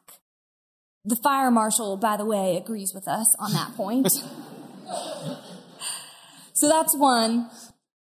The 1.09 1.17
fire 1.17 1.51
marshal, 1.51 1.97
by 1.97 2.17
the 2.19 2.27
way, 2.27 2.59
agrees 2.59 2.93
with 2.95 3.09
us 3.09 3.35
on 3.39 3.55
that 3.55 3.75
point. 3.75 4.07
so 6.53 6.69
that's 6.69 6.95
one. 6.95 7.49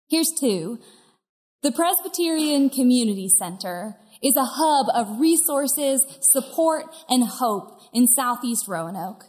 Here's 0.09 0.31
two. 0.39 0.79
The 1.63 1.73
Presbyterian 1.73 2.71
Community 2.71 3.29
Center 3.29 3.97
is 4.23 4.37
a 4.37 4.45
hub 4.45 4.87
of 4.95 5.19
resources, 5.19 6.07
support, 6.21 6.85
and 7.09 7.25
hope 7.25 7.81
in 7.93 8.07
Southeast 8.07 8.69
Roanoke. 8.69 9.25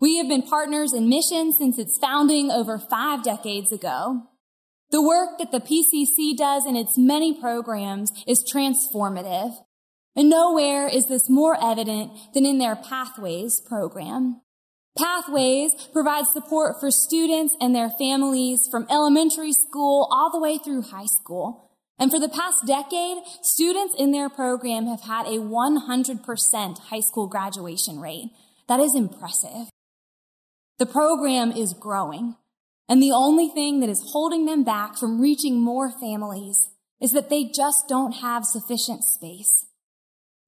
We 0.00 0.18
have 0.18 0.28
been 0.28 0.42
partners 0.42 0.92
in 0.92 1.08
mission 1.08 1.54
since 1.54 1.78
its 1.78 1.96
founding 1.96 2.50
over 2.50 2.78
five 2.78 3.24
decades 3.24 3.72
ago. 3.72 4.24
The 4.90 5.02
work 5.02 5.38
that 5.38 5.50
the 5.50 5.60
PCC 5.60 6.36
does 6.36 6.66
in 6.66 6.76
its 6.76 6.98
many 6.98 7.40
programs 7.40 8.12
is 8.26 8.44
transformative. 8.44 9.54
And 10.18 10.28
nowhere 10.28 10.88
is 10.88 11.06
this 11.06 11.30
more 11.30 11.56
evident 11.62 12.10
than 12.34 12.44
in 12.44 12.58
their 12.58 12.74
Pathways 12.74 13.60
program. 13.60 14.40
Pathways 14.98 15.70
provides 15.92 16.32
support 16.32 16.80
for 16.80 16.90
students 16.90 17.56
and 17.60 17.72
their 17.72 17.88
families 17.88 18.66
from 18.68 18.88
elementary 18.90 19.52
school 19.52 20.08
all 20.10 20.28
the 20.28 20.40
way 20.40 20.58
through 20.58 20.82
high 20.82 21.06
school. 21.06 21.70
And 22.00 22.10
for 22.10 22.18
the 22.18 22.28
past 22.28 22.66
decade, 22.66 23.18
students 23.42 23.94
in 23.96 24.10
their 24.10 24.28
program 24.28 24.86
have 24.86 25.02
had 25.02 25.26
a 25.26 25.38
100% 25.38 26.78
high 26.78 26.98
school 26.98 27.28
graduation 27.28 28.00
rate. 28.00 28.30
That 28.66 28.80
is 28.80 28.96
impressive. 28.96 29.70
The 30.80 30.86
program 30.86 31.52
is 31.52 31.74
growing. 31.74 32.34
And 32.88 33.00
the 33.00 33.12
only 33.12 33.50
thing 33.50 33.78
that 33.78 33.88
is 33.88 34.10
holding 34.10 34.46
them 34.46 34.64
back 34.64 34.96
from 34.96 35.20
reaching 35.20 35.60
more 35.60 35.92
families 35.92 36.70
is 37.00 37.12
that 37.12 37.30
they 37.30 37.44
just 37.44 37.86
don't 37.88 38.14
have 38.14 38.44
sufficient 38.44 39.04
space. 39.04 39.67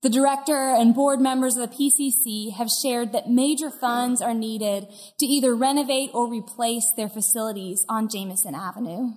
The 0.02 0.08
director 0.08 0.74
and 0.74 0.94
board 0.94 1.20
members 1.20 1.56
of 1.56 1.68
the 1.68 1.76
PCC 1.76 2.54
have 2.54 2.70
shared 2.70 3.12
that 3.12 3.28
major 3.28 3.70
funds 3.70 4.22
are 4.22 4.32
needed 4.32 4.88
to 5.18 5.26
either 5.26 5.54
renovate 5.54 6.10
or 6.14 6.30
replace 6.30 6.90
their 6.96 7.08
facilities 7.08 7.84
on 7.86 8.08
Jamison 8.08 8.54
Avenue. 8.54 9.12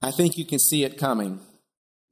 I 0.00 0.12
think 0.12 0.38
you 0.38 0.44
can 0.44 0.60
see 0.60 0.84
it 0.84 0.96
coming. 0.96 1.40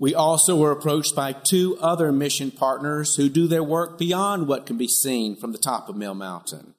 We 0.01 0.15
also 0.15 0.57
were 0.57 0.73
approached 0.73 1.15
by 1.15 1.33
two 1.33 1.77
other 1.81 2.11
mission 2.11 2.51
partners 2.51 3.15
who 3.15 3.29
do 3.29 3.47
their 3.47 3.63
work 3.63 3.99
beyond 3.99 4.49
what 4.49 4.67
can 4.67 4.77
be 4.77 4.89
seen 4.89 5.37
from 5.37 5.53
the 5.53 5.59
top 5.59 5.89
of 5.89 5.97
Mill 5.97 6.15
Mountain. 6.15 6.75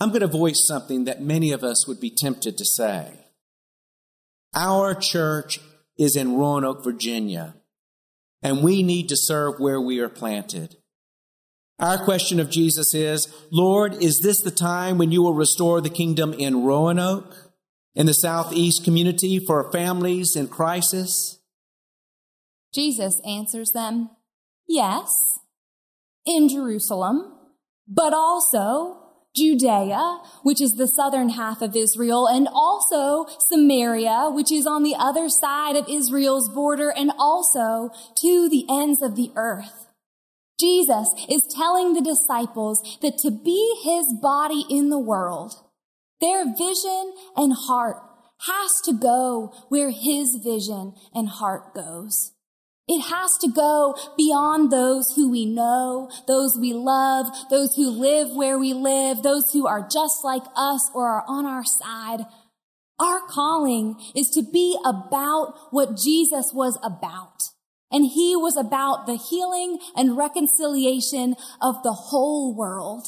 I'm 0.00 0.08
going 0.08 0.20
to 0.20 0.26
voice 0.26 0.66
something 0.66 1.04
that 1.04 1.20
many 1.20 1.52
of 1.52 1.62
us 1.62 1.86
would 1.86 2.00
be 2.00 2.10
tempted 2.10 2.56
to 2.56 2.64
say. 2.64 3.12
Our 4.54 4.94
church 4.94 5.60
is 5.98 6.16
in 6.16 6.36
Roanoke, 6.36 6.82
Virginia, 6.82 7.54
and 8.42 8.62
we 8.62 8.82
need 8.82 9.08
to 9.08 9.16
serve 9.16 9.58
where 9.58 9.80
we 9.80 10.00
are 10.00 10.08
planted. 10.08 10.76
Our 11.78 12.04
question 12.04 12.38
of 12.40 12.50
Jesus 12.50 12.94
is, 12.94 13.32
Lord, 13.50 13.94
is 13.94 14.20
this 14.20 14.40
the 14.40 14.50
time 14.50 14.98
when 14.98 15.12
you 15.12 15.22
will 15.22 15.34
restore 15.34 15.80
the 15.80 15.88
kingdom 15.88 16.34
in 16.34 16.62
Roanoke, 16.62 17.34
in 17.94 18.06
the 18.06 18.14
southeast 18.14 18.84
community 18.84 19.38
for 19.38 19.72
families 19.72 20.36
in 20.36 20.48
crisis? 20.48 21.38
Jesus 22.74 23.20
answers 23.26 23.72
them, 23.72 24.10
yes, 24.68 25.38
in 26.26 26.48
Jerusalem, 26.48 27.32
but 27.88 28.12
also 28.12 28.99
Judea, 29.36 30.20
which 30.42 30.60
is 30.60 30.72
the 30.72 30.88
southern 30.88 31.30
half 31.30 31.62
of 31.62 31.76
Israel, 31.76 32.26
and 32.26 32.48
also 32.52 33.26
Samaria, 33.38 34.30
which 34.30 34.50
is 34.50 34.66
on 34.66 34.82
the 34.82 34.96
other 34.98 35.28
side 35.28 35.76
of 35.76 35.88
Israel's 35.88 36.48
border, 36.48 36.90
and 36.90 37.12
also 37.18 37.90
to 38.16 38.48
the 38.48 38.66
ends 38.68 39.02
of 39.02 39.16
the 39.16 39.30
earth. 39.36 39.86
Jesus 40.58 41.08
is 41.28 41.54
telling 41.56 41.94
the 41.94 42.02
disciples 42.02 42.98
that 43.00 43.18
to 43.18 43.30
be 43.30 43.80
his 43.82 44.12
body 44.20 44.64
in 44.68 44.90
the 44.90 44.98
world, 44.98 45.54
their 46.20 46.44
vision 46.44 47.14
and 47.36 47.54
heart 47.54 47.96
has 48.46 48.70
to 48.84 48.92
go 48.92 49.54
where 49.68 49.90
his 49.90 50.38
vision 50.42 50.94
and 51.14 51.28
heart 51.28 51.74
goes. 51.74 52.32
It 52.92 53.02
has 53.02 53.38
to 53.38 53.48
go 53.48 53.94
beyond 54.16 54.72
those 54.72 55.14
who 55.14 55.30
we 55.30 55.46
know, 55.46 56.10
those 56.26 56.58
we 56.60 56.72
love, 56.72 57.28
those 57.48 57.76
who 57.76 57.88
live 57.88 58.34
where 58.34 58.58
we 58.58 58.74
live, 58.74 59.22
those 59.22 59.52
who 59.52 59.64
are 59.64 59.86
just 59.88 60.24
like 60.24 60.42
us 60.56 60.90
or 60.92 61.06
are 61.08 61.24
on 61.28 61.46
our 61.46 61.64
side. 61.64 62.26
Our 62.98 63.20
calling 63.28 63.94
is 64.16 64.28
to 64.30 64.42
be 64.42 64.76
about 64.84 65.54
what 65.70 65.96
Jesus 65.96 66.50
was 66.52 66.80
about. 66.82 67.44
And 67.92 68.06
he 68.06 68.34
was 68.34 68.56
about 68.56 69.06
the 69.06 69.16
healing 69.16 69.78
and 69.94 70.16
reconciliation 70.16 71.36
of 71.62 71.84
the 71.84 71.92
whole 71.92 72.56
world. 72.56 73.06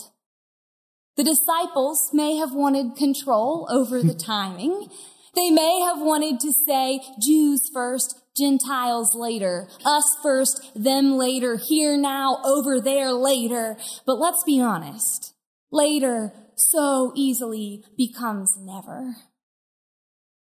The 1.16 1.24
disciples 1.24 2.10
may 2.12 2.36
have 2.36 2.54
wanted 2.54 2.94
control 2.94 3.66
over 3.68 4.00
the 4.00 4.14
timing. 4.14 4.90
They 5.34 5.50
may 5.50 5.80
have 5.80 6.00
wanted 6.00 6.38
to 6.38 6.52
say 6.52 7.00
Jews 7.20 7.68
first, 7.72 8.21
Gentiles 8.36 9.14
later, 9.14 9.68
us 9.84 10.04
first, 10.22 10.70
them 10.74 11.18
later, 11.18 11.56
here 11.56 11.96
now, 11.98 12.38
over 12.44 12.80
there 12.80 13.12
later. 13.12 13.76
But 14.06 14.18
let's 14.18 14.42
be 14.44 14.60
honest. 14.60 15.34
Later 15.70 16.32
so 16.56 17.12
easily 17.14 17.84
becomes 17.96 18.56
never. 18.58 19.16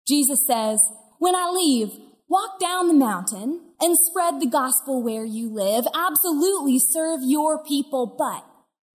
Jesus 0.08 0.46
says, 0.46 0.80
When 1.20 1.36
I 1.36 1.50
leave, 1.50 1.90
walk 2.30 2.60
down 2.60 2.88
the 2.88 2.94
mountain 2.94 3.62
and 3.80 3.98
spread 3.98 4.40
the 4.40 4.48
gospel 4.48 5.04
where 5.04 5.26
you 5.26 5.50
live. 5.50 5.86
Absolutely 5.94 6.80
serve 6.80 7.20
your 7.24 7.64
people, 7.64 8.16
but 8.18 8.46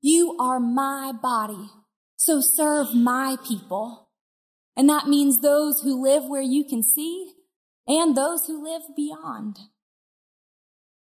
you 0.01 0.37
are 0.41 0.61
my 0.61 1.13
body. 1.13 1.71
So 2.17 2.41
serve 2.41 2.95
my 2.95 3.37
people. 3.47 4.09
And 4.77 4.89
that 4.89 5.09
means 5.09 5.41
those 5.41 5.81
who 5.83 6.03
live 6.03 6.25
where 6.25 6.43
you 6.43 6.65
can 6.65 6.83
see 6.83 7.33
and 7.91 8.17
those 8.17 8.47
who 8.47 8.63
live 8.63 8.83
beyond. 8.97 9.59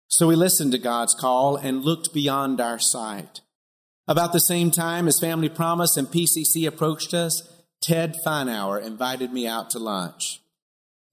So 0.10 0.28
we 0.28 0.36
listened 0.36 0.74
to 0.74 0.78
God's 0.78 1.14
call 1.14 1.56
and 1.56 1.84
looked 1.84 2.14
beyond 2.14 2.60
our 2.60 2.80
sight. 2.80 3.40
About 4.08 4.34
the 4.34 4.40
same 4.40 4.72
time 4.72 5.08
as 5.08 5.20
Family 5.20 5.50
Promise 5.50 5.98
and 5.98 6.08
PCC 6.08 6.68
approached 6.68 7.14
us, 7.14 7.50
Ted 7.82 8.16
Feinauer 8.26 8.82
invited 8.82 9.32
me 9.32 9.48
out 9.48 9.70
to 9.72 9.80
lunch. 9.80 10.42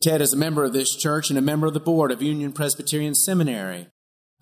Ted 0.03 0.21
is 0.21 0.33
a 0.33 0.37
member 0.37 0.65
of 0.65 0.73
this 0.73 0.97
church 0.97 1.31
and 1.31 1.39
a 1.39 1.43
member 1.43 1.69
of 1.69 1.75
the 1.75 1.81
board 1.81 2.11
of 2.11 2.21
Union 2.21 2.53
Presbyterian 2.53 3.15
Seminary. 3.15 3.87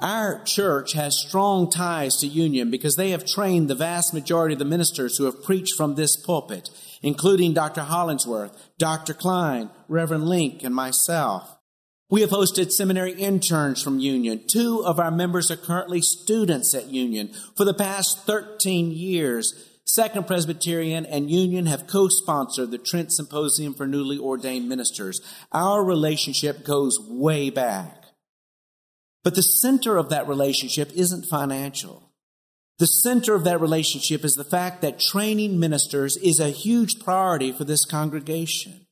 Our 0.00 0.42
church 0.44 0.94
has 0.94 1.18
strong 1.18 1.70
ties 1.70 2.16
to 2.16 2.26
Union 2.26 2.70
because 2.70 2.96
they 2.96 3.10
have 3.10 3.26
trained 3.26 3.68
the 3.68 3.74
vast 3.74 4.14
majority 4.14 4.54
of 4.54 4.58
the 4.58 4.64
ministers 4.64 5.18
who 5.18 5.26
have 5.26 5.42
preached 5.42 5.76
from 5.76 5.94
this 5.94 6.16
pulpit, 6.16 6.70
including 7.02 7.54
Dr. 7.54 7.82
Hollingsworth, 7.82 8.56
Dr. 8.78 9.14
Klein, 9.14 9.70
Reverend 9.88 10.28
Link, 10.28 10.62
and 10.62 10.74
myself. 10.74 11.56
We 12.10 12.22
have 12.22 12.30
hosted 12.30 12.72
seminary 12.72 13.12
interns 13.12 13.82
from 13.82 14.00
Union. 14.00 14.42
Two 14.48 14.84
of 14.84 14.98
our 14.98 15.12
members 15.12 15.50
are 15.50 15.56
currently 15.56 16.02
students 16.02 16.74
at 16.74 16.88
Union. 16.88 17.30
For 17.56 17.64
the 17.64 17.72
past 17.72 18.26
13 18.26 18.90
years, 18.90 19.70
Second 19.84 20.26
Presbyterian 20.26 21.06
and 21.06 21.30
Union 21.30 21.66
have 21.66 21.86
co-sponsored 21.86 22.70
the 22.70 22.78
Trent 22.78 23.12
Symposium 23.12 23.74
for 23.74 23.86
Newly 23.86 24.18
Ordained 24.18 24.68
Ministers. 24.68 25.20
Our 25.52 25.84
relationship 25.84 26.64
goes 26.64 26.98
way 27.00 27.50
back. 27.50 28.04
But 29.22 29.34
the 29.34 29.42
center 29.42 29.96
of 29.96 30.08
that 30.08 30.28
relationship 30.28 30.90
isn't 30.94 31.26
financial. 31.26 32.09
The 32.80 32.86
center 32.86 33.34
of 33.34 33.44
that 33.44 33.60
relationship 33.60 34.24
is 34.24 34.36
the 34.36 34.42
fact 34.42 34.80
that 34.80 34.98
training 34.98 35.60
ministers 35.60 36.16
is 36.16 36.40
a 36.40 36.48
huge 36.48 36.98
priority 36.98 37.52
for 37.52 37.64
this 37.64 37.84
congregation. 37.84 38.86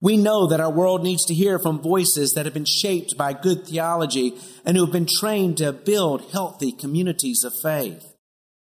We 0.00 0.16
know 0.16 0.46
that 0.46 0.60
our 0.60 0.70
world 0.70 1.02
needs 1.02 1.24
to 1.24 1.34
hear 1.34 1.58
from 1.58 1.80
voices 1.80 2.34
that 2.34 2.44
have 2.44 2.54
been 2.54 2.64
shaped 2.64 3.16
by 3.16 3.32
good 3.32 3.66
theology 3.66 4.38
and 4.64 4.76
who 4.76 4.84
have 4.84 4.92
been 4.92 5.08
trained 5.08 5.56
to 5.56 5.72
build 5.72 6.30
healthy 6.30 6.70
communities 6.70 7.42
of 7.42 7.58
faith. 7.60 8.14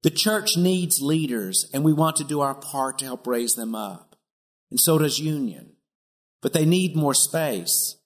The 0.02 0.10
church 0.10 0.58
needs 0.58 1.00
leaders, 1.00 1.70
and 1.72 1.82
we 1.82 1.94
want 1.94 2.16
to 2.16 2.24
do 2.24 2.42
our 2.42 2.54
part 2.54 2.98
to 2.98 3.06
help 3.06 3.26
raise 3.26 3.54
them 3.54 3.74
up. 3.74 4.16
And 4.70 4.78
so 4.78 4.98
does 4.98 5.18
Union. 5.18 5.76
But 6.42 6.52
they 6.52 6.66
need 6.66 6.94
more 6.94 7.14
space. 7.14 7.96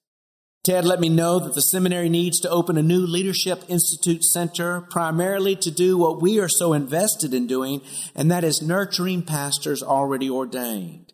Ted 0.67 0.83
let 0.83 0.99
me 0.99 1.07
know 1.07 1.39
that 1.39 1.53
the 1.53 1.61
seminary 1.61 2.09
needs 2.09 2.41
to 2.41 2.49
open 2.49 2.77
a 2.77 2.83
new 2.83 2.99
Leadership 2.99 3.63
Institute 3.69 4.21
Center 4.21 4.81
primarily 4.81 5.55
to 5.55 5.71
do 5.71 5.97
what 5.97 6.21
we 6.21 6.41
are 6.41 6.49
so 6.49 6.73
invested 6.73 7.33
in 7.33 7.47
doing, 7.47 7.81
and 8.13 8.29
that 8.29 8.43
is 8.43 8.61
nurturing 8.61 9.21
pastors 9.21 9.81
already 9.81 10.29
ordained. 10.29 11.13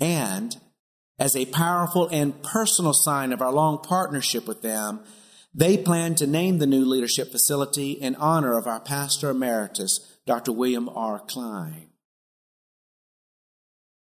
And 0.00 0.56
as 1.18 1.36
a 1.36 1.44
powerful 1.44 2.08
and 2.08 2.42
personal 2.42 2.94
sign 2.94 3.34
of 3.34 3.42
our 3.42 3.52
long 3.52 3.76
partnership 3.76 4.48
with 4.48 4.62
them, 4.62 5.00
they 5.52 5.76
plan 5.76 6.14
to 6.14 6.26
name 6.26 6.56
the 6.56 6.66
new 6.66 6.86
leadership 6.86 7.30
facility 7.30 7.90
in 7.92 8.14
honor 8.14 8.56
of 8.56 8.66
our 8.66 8.80
pastor 8.80 9.28
emeritus, 9.28 10.16
Dr. 10.24 10.52
William 10.52 10.88
R. 10.88 11.18
Klein. 11.18 11.88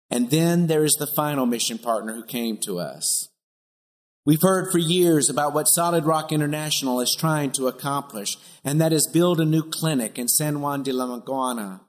And 0.09 0.29
then 0.29 0.67
there 0.67 0.83
is 0.83 0.95
the 0.95 1.07
final 1.07 1.45
mission 1.45 1.77
partner 1.77 2.15
who 2.15 2.25
came 2.25 2.57
to 2.57 2.79
us. 2.79 3.29
We've 4.23 4.41
heard 4.41 4.71
for 4.71 4.77
years 4.77 5.31
about 5.31 5.55
what 5.55 5.67
Solid 5.67 6.05
Rock 6.05 6.31
International 6.31 6.99
is 7.01 7.15
trying 7.15 7.51
to 7.53 7.67
accomplish, 7.67 8.37
and 8.63 8.79
that 8.79 8.93
is 8.93 9.07
build 9.07 9.41
a 9.41 9.45
new 9.45 9.63
clinic 9.63 10.19
in 10.19 10.27
San 10.27 10.61
Juan 10.61 10.83
de 10.83 10.93
la 10.93 11.07
Maguana. 11.07 11.81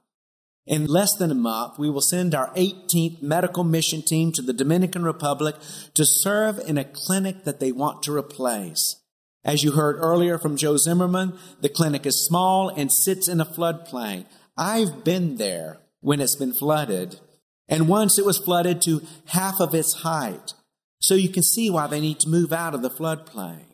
In 0.65 0.87
less 0.87 1.13
than 1.13 1.29
a 1.29 1.35
month, 1.35 1.77
we 1.77 1.91
will 1.91 2.01
send 2.01 2.33
our 2.33 2.51
18th 2.55 3.21
medical 3.21 3.63
mission 3.63 4.01
team 4.01 4.31
to 4.31 4.41
the 4.41 4.53
Dominican 4.53 5.03
Republic 5.03 5.55
to 5.93 6.05
serve 6.05 6.57
in 6.57 6.79
a 6.79 6.83
clinic 6.83 7.43
that 7.43 7.59
they 7.59 7.71
want 7.71 8.01
to 8.03 8.15
replace. 8.15 8.95
As 9.45 9.63
you 9.63 9.73
heard 9.73 9.97
earlier 9.99 10.39
from 10.39 10.57
Joe 10.57 10.77
Zimmerman, 10.77 11.37
the 11.61 11.69
clinic 11.69 12.07
is 12.07 12.25
small 12.25 12.69
and 12.69 12.91
sits 12.91 13.27
in 13.27 13.41
a 13.41 13.45
floodplain. 13.45 14.25
I've 14.57 15.03
been 15.03 15.35
there 15.35 15.81
when 15.99 16.19
it's 16.19 16.35
been 16.35 16.53
flooded, 16.53 17.19
and 17.67 17.87
once 17.87 18.17
it 18.17 18.25
was 18.25 18.39
flooded 18.39 18.81
to 18.83 19.03
half 19.27 19.59
of 19.59 19.75
its 19.75 20.01
height. 20.01 20.55
So 21.03 21.15
you 21.15 21.27
can 21.27 21.43
see 21.43 21.69
why 21.69 21.87
they 21.87 21.99
need 21.99 22.21
to 22.21 22.29
move 22.29 22.53
out 22.53 22.73
of 22.73 22.81
the 22.81 22.89
floodplain. 22.89 23.65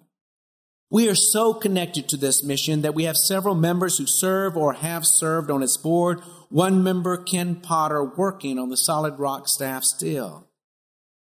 We 0.89 1.08
are 1.08 1.15
so 1.15 1.54
connected 1.54 2.10
to 2.10 2.18
this 2.18 2.44
mission 2.44 2.82
that 2.82 2.96
we 2.96 3.04
have 3.04 3.18
several 3.18 3.54
members 3.54 4.00
who 4.00 4.08
serve 4.08 4.58
or 4.58 4.74
have 4.74 5.06
served 5.06 5.52
on 5.52 5.62
its 5.62 5.78
board. 5.78 6.22
One 6.50 6.84
member, 6.84 7.18
Ken 7.18 7.58
Potter, 7.58 8.04
working 8.04 8.58
on 8.58 8.70
the 8.70 8.78
Solid 8.78 9.20
Rock 9.20 9.48
staff 9.48 9.84
still. 9.84 10.48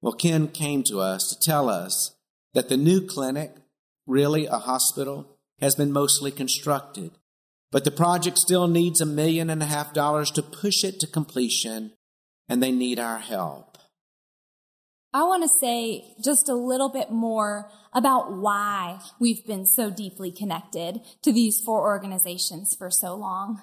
Well, 0.01 0.15
Ken 0.15 0.49
came 0.49 0.83
to 0.85 1.01
us 1.01 1.29
to 1.29 1.39
tell 1.39 1.69
us 1.69 2.13
that 2.55 2.71
the 2.71 2.79
new 2.79 3.07
clinic, 3.07 3.53
really 4.07 4.47
a 4.47 4.61
hospital, 4.61 5.37
has 5.61 5.75
been 5.75 5.93
mostly 5.93 6.31
constructed. 6.31 7.11
But 7.71 7.85
the 7.85 7.91
project 7.91 8.39
still 8.39 8.67
needs 8.67 9.03
a 9.03 9.07
million 9.07 9.51
and 9.51 9.63
a 9.63 9.67
half 9.67 9.93
dollars 9.93 10.31
to 10.33 10.43
push 10.43 10.85
it 10.85 10.99
to 11.01 11.07
completion, 11.07 11.93
and 12.49 12.63
they 12.63 12.73
need 12.73 12.99
our 12.99 13.19
help. 13.19 13.72
I 15.15 15.25
want 15.25 15.43
to 15.43 15.49
say 15.61 16.15
just 16.25 16.49
a 16.49 16.55
little 16.55 16.89
bit 16.89 17.11
more 17.11 17.71
about 17.93 18.33
why 18.33 18.99
we've 19.21 19.47
been 19.47 19.67
so 19.67 19.91
deeply 19.91 20.33
connected 20.33 21.01
to 21.23 21.33
these 21.33 21.61
four 21.61 21.83
organizations 21.83 22.75
for 22.75 22.91
so 22.91 23.15
long. 23.15 23.61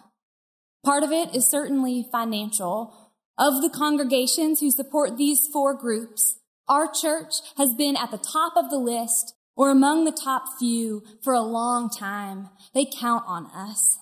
Part 0.84 1.04
of 1.04 1.12
it 1.12 1.36
is 1.36 1.50
certainly 1.50 2.06
financial. 2.12 2.94
Of 3.38 3.62
the 3.62 3.70
congregations 3.70 4.60
who 4.60 4.70
support 4.70 5.18
these 5.18 5.48
four 5.52 5.74
groups, 5.74 6.40
our 6.68 6.92
church 6.92 7.34
has 7.58 7.74
been 7.74 7.98
at 7.98 8.12
the 8.12 8.18
top 8.18 8.54
of 8.56 8.70
the 8.70 8.78
list 8.78 9.34
or 9.56 9.72
among 9.72 10.06
the 10.06 10.12
top 10.12 10.44
few 10.60 11.04
for 11.24 11.34
a 11.34 11.42
long 11.42 11.90
time. 11.90 12.50
They 12.74 12.86
count 12.86 13.24
on 13.26 13.48
us. 13.48 13.98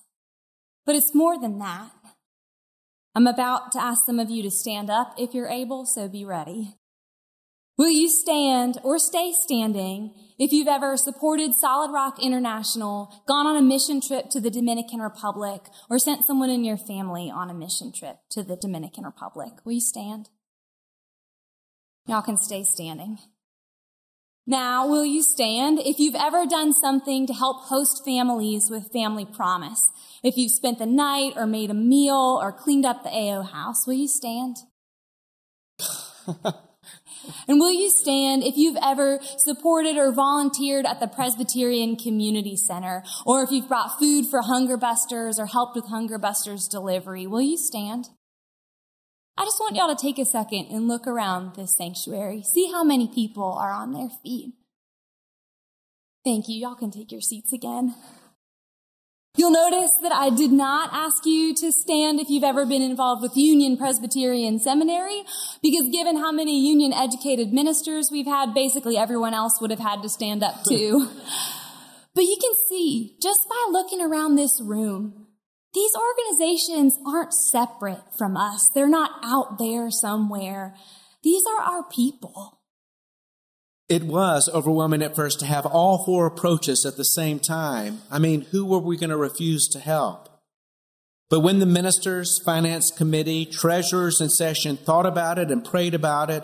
But 0.85 0.95
it's 0.95 1.15
more 1.15 1.39
than 1.39 1.59
that. 1.59 1.91
I'm 3.15 3.27
about 3.27 3.71
to 3.71 3.81
ask 3.81 4.05
some 4.05 4.19
of 4.19 4.29
you 4.29 4.43
to 4.43 4.51
stand 4.51 4.89
up 4.89 5.15
if 5.17 5.33
you're 5.33 5.47
able, 5.47 5.85
so 5.85 6.07
be 6.07 6.25
ready. 6.25 6.76
Will 7.77 7.91
you 7.91 8.09
stand 8.09 8.79
or 8.83 8.97
stay 8.97 9.31
standing 9.31 10.15
if 10.39 10.51
you've 10.51 10.67
ever 10.67 10.97
supported 10.97 11.53
Solid 11.53 11.91
Rock 11.91 12.17
International, 12.19 13.23
gone 13.27 13.45
on 13.45 13.55
a 13.55 13.61
mission 13.61 14.01
trip 14.01 14.31
to 14.31 14.39
the 14.39 14.49
Dominican 14.49 14.99
Republic, 14.99 15.61
or 15.87 15.99
sent 15.99 16.25
someone 16.25 16.49
in 16.49 16.63
your 16.63 16.77
family 16.77 17.31
on 17.33 17.51
a 17.51 17.53
mission 17.53 17.91
trip 17.91 18.17
to 18.31 18.41
the 18.41 18.55
Dominican 18.55 19.03
Republic? 19.03 19.53
Will 19.63 19.73
you 19.73 19.81
stand? 19.81 20.29
Y'all 22.07 22.23
can 22.23 22.37
stay 22.37 22.63
standing. 22.63 23.19
Now, 24.47 24.87
will 24.87 25.05
you 25.05 25.21
stand 25.21 25.77
if 25.77 25.99
you've 25.99 26.15
ever 26.15 26.45
done 26.45 26.73
something 26.73 27.27
to 27.27 27.33
help 27.33 27.65
host 27.65 28.03
families 28.03 28.69
with 28.71 28.91
Family 28.91 29.25
Promise? 29.25 29.91
If 30.23 30.35
you've 30.37 30.51
spent 30.51 30.79
the 30.79 30.85
night 30.85 31.33
or 31.35 31.45
made 31.45 31.69
a 31.69 31.75
meal 31.75 32.39
or 32.41 32.51
cleaned 32.51 32.85
up 32.85 33.03
the 33.03 33.09
AO 33.09 33.43
house, 33.43 33.85
will 33.85 33.95
you 33.95 34.07
stand? 34.07 34.55
And 37.47 37.59
will 37.59 37.71
you 37.71 37.89
stand 37.89 38.43
if 38.43 38.57
you've 38.57 38.77
ever 38.81 39.19
supported 39.37 39.97
or 39.97 40.11
volunteered 40.11 40.85
at 40.85 40.99
the 40.99 41.07
Presbyterian 41.07 41.95
Community 41.95 42.55
Center, 42.55 43.03
or 43.25 43.43
if 43.43 43.51
you've 43.51 43.67
brought 43.67 43.99
food 43.99 44.25
for 44.27 44.41
Hunger 44.41 44.77
Busters 44.77 45.39
or 45.39 45.47
helped 45.47 45.75
with 45.75 45.87
Hunger 45.87 46.17
Busters 46.17 46.67
delivery? 46.67 47.27
Will 47.27 47.41
you 47.41 47.57
stand? 47.57 48.09
I 49.37 49.45
just 49.45 49.59
want 49.59 49.75
y'all 49.75 49.95
to 49.95 50.01
take 50.01 50.17
a 50.17 50.25
second 50.25 50.67
and 50.71 50.87
look 50.87 51.05
around 51.05 51.55
this 51.55 51.77
sanctuary. 51.77 52.41
See 52.41 52.71
how 52.71 52.83
many 52.83 53.07
people 53.07 53.53
are 53.53 53.71
on 53.71 53.93
their 53.93 54.09
feet. 54.23 54.53
Thank 56.25 56.49
you. 56.49 56.59
Y'all 56.59 56.75
can 56.75 56.91
take 56.91 57.11
your 57.11 57.21
seats 57.21 57.53
again. 57.53 57.95
You'll 59.37 59.51
notice 59.51 59.91
that 60.01 60.11
I 60.11 60.31
did 60.31 60.51
not 60.51 60.89
ask 60.91 61.23
you 61.25 61.53
to 61.55 61.71
stand 61.71 62.19
if 62.19 62.27
you've 62.27 62.43
ever 62.43 62.65
been 62.65 62.81
involved 62.81 63.21
with 63.21 63.37
Union 63.37 63.77
Presbyterian 63.77 64.59
Seminary, 64.59 65.23
because 65.61 65.87
given 65.91 66.17
how 66.17 66.31
many 66.31 66.59
union 66.59 66.91
educated 66.91 67.53
ministers 67.53 68.09
we've 68.11 68.25
had, 68.25 68.55
basically 68.55 68.97
everyone 68.97 69.35
else 69.35 69.61
would 69.61 69.69
have 69.69 69.79
had 69.79 70.01
to 70.01 70.09
stand 70.09 70.43
up 70.43 70.63
too. 70.67 71.05
Hmm. 71.05 71.19
but 72.15 72.23
you 72.23 72.35
can 72.41 72.53
see, 72.67 73.15
just 73.21 73.47
by 73.47 73.67
looking 73.71 74.01
around 74.01 74.35
this 74.35 74.59
room, 74.59 75.27
these 75.75 75.91
organizations 75.95 76.97
aren't 77.05 77.33
separate 77.33 78.01
from 78.17 78.35
us. 78.35 78.71
They're 78.73 78.89
not 78.89 79.11
out 79.23 79.59
there 79.59 79.91
somewhere. 79.91 80.75
These 81.21 81.43
are 81.45 81.61
our 81.61 81.83
people. 81.83 82.59
It 83.89 84.03
was 84.03 84.49
overwhelming 84.53 85.01
at 85.01 85.15
first 85.15 85.39
to 85.39 85.45
have 85.45 85.65
all 85.65 86.03
four 86.03 86.25
approaches 86.25 86.85
at 86.85 86.97
the 86.97 87.05
same 87.05 87.39
time. 87.39 88.01
I 88.11 88.19
mean, 88.19 88.41
who 88.51 88.65
were 88.65 88.79
we 88.79 88.97
going 88.97 89.11
to 89.11 89.17
refuse 89.17 89.67
to 89.69 89.79
help? 89.79 90.27
But 91.29 91.39
when 91.39 91.59
the 91.59 91.65
ministers, 91.65 92.41
finance 92.43 92.91
committee, 92.91 93.45
treasurers 93.45 94.19
in 94.19 94.29
session 94.29 94.77
thought 94.77 95.05
about 95.05 95.39
it 95.39 95.51
and 95.51 95.63
prayed 95.63 95.93
about 95.93 96.29
it, 96.29 96.43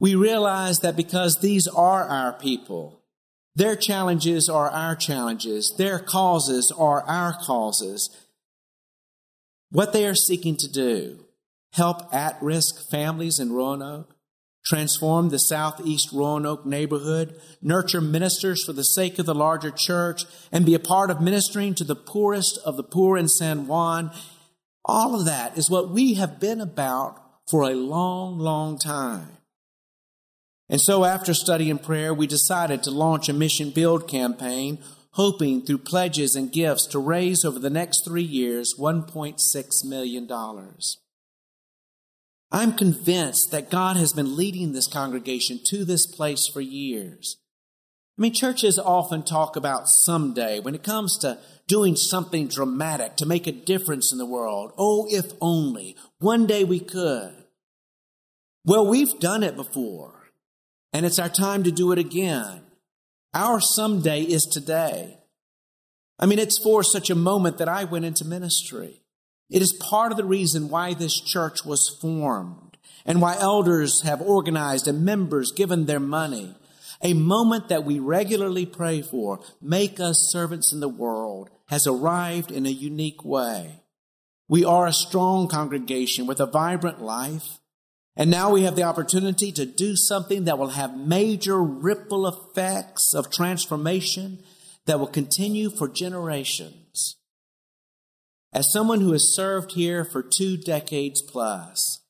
We 0.00 0.14
realized 0.14 0.82
that 0.82 0.96
because 0.96 1.40
these 1.40 1.66
are 1.68 2.04
our 2.04 2.32
people, 2.32 3.02
their 3.54 3.76
challenges 3.76 4.48
are 4.48 4.68
our 4.68 4.96
challenges, 4.96 5.74
their 5.78 5.98
causes 5.98 6.72
are 6.72 7.02
our 7.02 7.32
causes. 7.32 8.10
What 9.70 9.92
they 9.92 10.06
are 10.06 10.14
seeking 10.14 10.56
to 10.58 10.70
do, 10.70 11.24
help 11.72 12.12
at 12.12 12.36
risk 12.42 12.90
families 12.90 13.38
in 13.38 13.52
Roanoke, 13.52 14.13
transform 14.64 15.28
the 15.28 15.38
southeast 15.38 16.10
Roanoke 16.12 16.64
neighborhood, 16.64 17.38
nurture 17.60 18.00
ministers 18.00 18.64
for 18.64 18.72
the 18.72 18.84
sake 18.84 19.18
of 19.18 19.26
the 19.26 19.34
larger 19.34 19.70
church, 19.70 20.24
and 20.50 20.64
be 20.64 20.74
a 20.74 20.78
part 20.78 21.10
of 21.10 21.20
ministering 21.20 21.74
to 21.74 21.84
the 21.84 21.94
poorest 21.94 22.58
of 22.64 22.76
the 22.76 22.82
poor 22.82 23.16
in 23.16 23.28
San 23.28 23.66
Juan. 23.66 24.10
All 24.84 25.14
of 25.14 25.26
that 25.26 25.56
is 25.58 25.70
what 25.70 25.90
we 25.90 26.14
have 26.14 26.40
been 26.40 26.60
about 26.60 27.20
for 27.46 27.62
a 27.62 27.74
long, 27.74 28.38
long 28.38 28.78
time. 28.78 29.28
And 30.68 30.80
so 30.80 31.04
after 31.04 31.34
study 31.34 31.70
and 31.70 31.82
prayer, 31.82 32.14
we 32.14 32.26
decided 32.26 32.82
to 32.82 32.90
launch 32.90 33.28
a 33.28 33.34
mission 33.34 33.70
build 33.70 34.08
campaign, 34.08 34.78
hoping 35.10 35.60
through 35.60 35.78
pledges 35.78 36.34
and 36.34 36.50
gifts 36.50 36.86
to 36.86 36.98
raise 36.98 37.44
over 37.44 37.58
the 37.58 37.70
next 37.70 38.04
three 38.04 38.22
years 38.22 38.74
$1.6 38.78 39.84
million. 39.84 40.26
I'm 42.50 42.76
convinced 42.76 43.50
that 43.50 43.70
God 43.70 43.96
has 43.96 44.12
been 44.12 44.36
leading 44.36 44.72
this 44.72 44.86
congregation 44.86 45.60
to 45.64 45.84
this 45.84 46.06
place 46.06 46.46
for 46.46 46.60
years. 46.60 47.38
I 48.16 48.22
mean, 48.22 48.32
churches 48.32 48.78
often 48.78 49.24
talk 49.24 49.56
about 49.56 49.88
someday 49.88 50.60
when 50.60 50.74
it 50.74 50.84
comes 50.84 51.18
to 51.18 51.38
doing 51.66 51.96
something 51.96 52.46
dramatic 52.46 53.16
to 53.16 53.26
make 53.26 53.46
a 53.46 53.52
difference 53.52 54.12
in 54.12 54.18
the 54.18 54.26
world. 54.26 54.72
Oh, 54.78 55.08
if 55.10 55.32
only 55.40 55.96
one 56.20 56.46
day 56.46 56.62
we 56.62 56.78
could. 56.78 57.34
Well, 58.64 58.86
we've 58.86 59.18
done 59.18 59.42
it 59.42 59.56
before, 59.56 60.30
and 60.92 61.04
it's 61.04 61.18
our 61.18 61.28
time 61.28 61.64
to 61.64 61.72
do 61.72 61.92
it 61.92 61.98
again. 61.98 62.62
Our 63.34 63.60
someday 63.60 64.22
is 64.22 64.44
today. 64.46 65.18
I 66.18 66.26
mean, 66.26 66.38
it's 66.38 66.58
for 66.58 66.82
such 66.84 67.10
a 67.10 67.16
moment 67.16 67.58
that 67.58 67.68
I 67.68 67.84
went 67.84 68.04
into 68.04 68.24
ministry. 68.24 69.03
It 69.54 69.62
is 69.62 69.72
part 69.72 70.10
of 70.10 70.18
the 70.18 70.24
reason 70.24 70.68
why 70.68 70.94
this 70.94 71.20
church 71.20 71.64
was 71.64 71.88
formed 71.88 72.76
and 73.06 73.22
why 73.22 73.36
elders 73.38 74.00
have 74.00 74.20
organized 74.20 74.88
and 74.88 75.04
members 75.04 75.52
given 75.52 75.86
their 75.86 76.00
money. 76.00 76.56
A 77.00 77.14
moment 77.14 77.68
that 77.68 77.84
we 77.84 78.00
regularly 78.00 78.66
pray 78.66 79.00
for, 79.00 79.38
make 79.62 80.00
us 80.00 80.28
servants 80.28 80.72
in 80.72 80.80
the 80.80 80.88
world, 80.88 81.50
has 81.66 81.86
arrived 81.86 82.50
in 82.50 82.66
a 82.66 82.70
unique 82.70 83.24
way. 83.24 83.78
We 84.48 84.64
are 84.64 84.88
a 84.88 84.92
strong 84.92 85.46
congregation 85.46 86.26
with 86.26 86.40
a 86.40 86.46
vibrant 86.46 87.00
life. 87.00 87.60
And 88.16 88.32
now 88.32 88.50
we 88.50 88.64
have 88.64 88.74
the 88.74 88.82
opportunity 88.82 89.52
to 89.52 89.64
do 89.64 89.94
something 89.94 90.46
that 90.46 90.58
will 90.58 90.70
have 90.70 90.98
major 90.98 91.62
ripple 91.62 92.26
effects 92.26 93.14
of 93.14 93.30
transformation 93.30 94.40
that 94.86 94.98
will 94.98 95.06
continue 95.06 95.70
for 95.70 95.86
generations. 95.86 96.83
As 98.54 98.70
someone 98.70 99.00
who 99.00 99.10
has 99.10 99.34
served 99.34 99.72
here 99.72 100.04
for 100.04 100.22
two 100.22 100.56
decades 100.56 101.20
plus, 101.20 102.02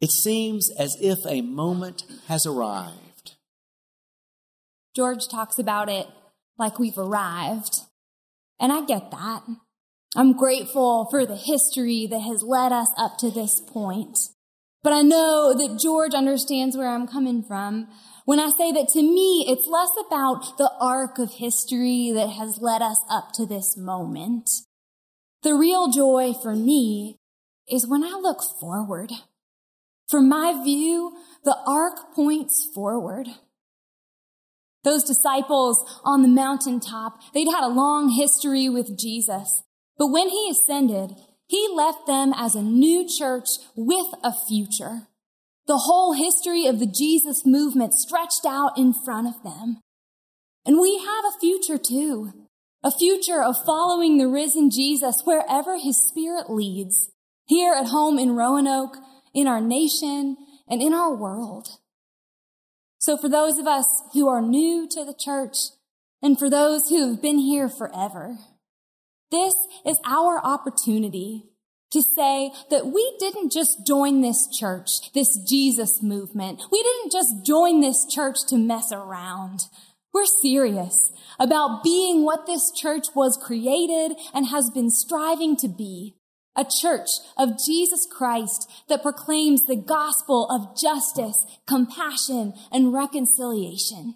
it 0.00 0.10
seems 0.10 0.70
as 0.70 0.96
if 1.00 1.18
a 1.26 1.42
moment 1.42 2.04
has 2.28 2.46
arrived. 2.46 3.34
George 4.94 5.28
talks 5.28 5.58
about 5.58 5.90
it 5.90 6.06
like 6.58 6.78
we've 6.78 6.96
arrived. 6.96 7.80
And 8.58 8.72
I 8.72 8.86
get 8.86 9.10
that. 9.10 9.42
I'm 10.16 10.32
grateful 10.32 11.06
for 11.10 11.26
the 11.26 11.36
history 11.36 12.06
that 12.10 12.20
has 12.20 12.42
led 12.42 12.72
us 12.72 12.88
up 12.96 13.18
to 13.18 13.30
this 13.30 13.60
point. 13.60 14.18
But 14.82 14.94
I 14.94 15.02
know 15.02 15.52
that 15.52 15.78
George 15.78 16.14
understands 16.14 16.74
where 16.74 16.88
I'm 16.88 17.06
coming 17.06 17.42
from 17.42 17.88
when 18.24 18.40
I 18.40 18.50
say 18.50 18.72
that 18.72 18.88
to 18.94 19.02
me, 19.02 19.44
it's 19.46 19.68
less 19.68 19.90
about 20.06 20.58
the 20.58 20.70
arc 20.80 21.18
of 21.18 21.34
history 21.34 22.10
that 22.12 22.30
has 22.30 22.58
led 22.60 22.82
us 22.82 22.98
up 23.10 23.32
to 23.34 23.46
this 23.46 23.76
moment. 23.76 24.50
The 25.42 25.54
real 25.54 25.88
joy 25.90 26.32
for 26.32 26.54
me 26.54 27.18
is 27.68 27.86
when 27.86 28.02
I 28.02 28.18
look 28.20 28.40
forward. 28.60 29.12
From 30.08 30.28
my 30.28 30.60
view, 30.62 31.12
the 31.44 31.56
arc 31.66 32.14
points 32.14 32.68
forward. 32.74 33.28
Those 34.84 35.02
disciples 35.02 35.84
on 36.04 36.22
the 36.22 36.28
mountaintop, 36.28 37.20
they'd 37.34 37.50
had 37.50 37.64
a 37.64 37.68
long 37.68 38.10
history 38.10 38.68
with 38.68 38.98
Jesus. 38.98 39.62
But 39.98 40.08
when 40.08 40.28
he 40.28 40.48
ascended, 40.48 41.16
he 41.48 41.68
left 41.74 42.06
them 42.06 42.32
as 42.36 42.54
a 42.54 42.62
new 42.62 43.06
church 43.06 43.48
with 43.74 44.06
a 44.22 44.32
future. 44.46 45.08
The 45.66 45.78
whole 45.78 46.12
history 46.12 46.66
of 46.66 46.78
the 46.78 46.86
Jesus 46.86 47.44
movement 47.44 47.94
stretched 47.94 48.46
out 48.46 48.78
in 48.78 48.92
front 48.92 49.26
of 49.26 49.42
them. 49.42 49.80
And 50.64 50.80
we 50.80 50.98
have 50.98 51.24
a 51.24 51.38
future 51.40 51.78
too 51.78 52.45
a 52.86 52.90
future 52.92 53.42
of 53.42 53.64
following 53.64 54.16
the 54.16 54.28
risen 54.28 54.70
Jesus 54.70 55.22
wherever 55.24 55.76
his 55.76 56.06
spirit 56.06 56.48
leads, 56.48 57.10
here 57.44 57.74
at 57.74 57.86
home 57.86 58.16
in 58.16 58.36
Roanoke, 58.36 58.96
in 59.34 59.48
our 59.48 59.60
nation, 59.60 60.36
and 60.68 60.80
in 60.80 60.94
our 60.94 61.12
world. 61.12 61.66
So 62.98 63.16
for 63.16 63.28
those 63.28 63.58
of 63.58 63.66
us 63.66 63.88
who 64.12 64.28
are 64.28 64.40
new 64.40 64.88
to 64.92 65.04
the 65.04 65.16
church, 65.18 65.56
and 66.22 66.38
for 66.38 66.48
those 66.48 66.88
who 66.88 67.10
have 67.10 67.20
been 67.20 67.40
here 67.40 67.68
forever, 67.68 68.38
this 69.32 69.56
is 69.84 69.98
our 70.06 70.38
opportunity 70.44 71.42
to 71.90 72.02
say 72.02 72.52
that 72.70 72.86
we 72.86 73.16
didn't 73.18 73.50
just 73.50 73.84
join 73.84 74.20
this 74.20 74.46
church, 74.46 75.12
this 75.12 75.36
Jesus 75.38 76.04
movement. 76.04 76.62
We 76.70 76.84
didn't 76.84 77.10
just 77.10 77.44
join 77.44 77.80
this 77.80 78.06
church 78.08 78.36
to 78.50 78.56
mess 78.56 78.92
around. 78.92 79.62
We're 80.16 80.24
serious 80.24 81.12
about 81.38 81.84
being 81.84 82.24
what 82.24 82.46
this 82.46 82.72
church 82.74 83.08
was 83.14 83.36
created 83.36 84.16
and 84.32 84.46
has 84.46 84.70
been 84.70 84.88
striving 84.88 85.58
to 85.58 85.68
be. 85.68 86.16
A 86.56 86.64
church 86.64 87.10
of 87.36 87.62
Jesus 87.62 88.06
Christ 88.10 88.66
that 88.88 89.02
proclaims 89.02 89.66
the 89.66 89.76
gospel 89.76 90.48
of 90.48 90.74
justice, 90.74 91.36
compassion, 91.66 92.54
and 92.72 92.94
reconciliation. 92.94 94.14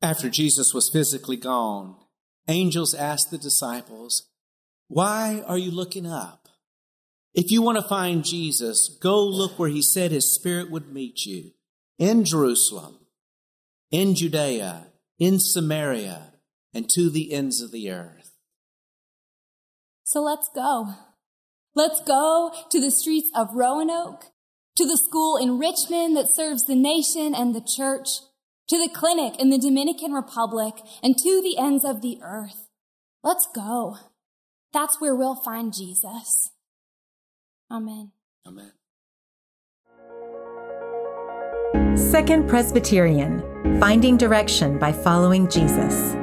After 0.00 0.30
Jesus 0.30 0.72
was 0.72 0.88
physically 0.88 1.36
gone, 1.36 1.96
angels 2.46 2.94
asked 2.94 3.32
the 3.32 3.38
disciples, 3.38 4.28
Why 4.86 5.42
are 5.44 5.58
you 5.58 5.72
looking 5.72 6.06
up? 6.06 6.48
If 7.34 7.50
you 7.50 7.62
want 7.62 7.78
to 7.78 7.88
find 7.88 8.24
Jesus, 8.24 8.96
go 9.02 9.24
look 9.24 9.58
where 9.58 9.70
he 9.70 9.82
said 9.82 10.12
his 10.12 10.32
spirit 10.32 10.70
would 10.70 10.92
meet 10.92 11.26
you 11.26 11.50
in 11.98 12.24
Jerusalem 12.24 12.98
in 13.94 14.16
Judea, 14.16 14.88
in 15.20 15.38
Samaria, 15.38 16.32
and 16.74 16.90
to 16.90 17.08
the 17.08 17.32
ends 17.32 17.62
of 17.62 17.70
the 17.70 17.92
earth. 17.92 18.32
So 20.02 20.20
let's 20.20 20.50
go. 20.52 20.94
Let's 21.76 22.02
go 22.02 22.52
to 22.70 22.80
the 22.80 22.90
streets 22.90 23.30
of 23.36 23.54
Roanoke, 23.54 24.24
to 24.76 24.84
the 24.84 24.98
school 24.98 25.36
in 25.36 25.60
Richmond 25.60 26.16
that 26.16 26.34
serves 26.34 26.64
the 26.64 26.74
nation 26.74 27.36
and 27.36 27.54
the 27.54 27.60
church, 27.60 28.08
to 28.68 28.78
the 28.78 28.92
clinic 28.92 29.38
in 29.38 29.50
the 29.50 29.58
Dominican 29.58 30.12
Republic, 30.12 30.74
and 31.00 31.16
to 31.16 31.40
the 31.40 31.56
ends 31.56 31.84
of 31.84 32.02
the 32.02 32.18
earth. 32.20 32.68
Let's 33.22 33.46
go. 33.54 33.98
That's 34.72 35.00
where 35.00 35.14
we'll 35.14 35.40
find 35.40 35.72
Jesus. 35.72 36.50
Amen. 37.70 38.10
Amen. 38.44 38.72
Second 41.96 42.48
Presbyterian 42.48 43.42
Finding 43.80 44.16
Direction 44.16 44.78
by 44.78 44.92
Following 44.92 45.48
Jesus. 45.48 46.14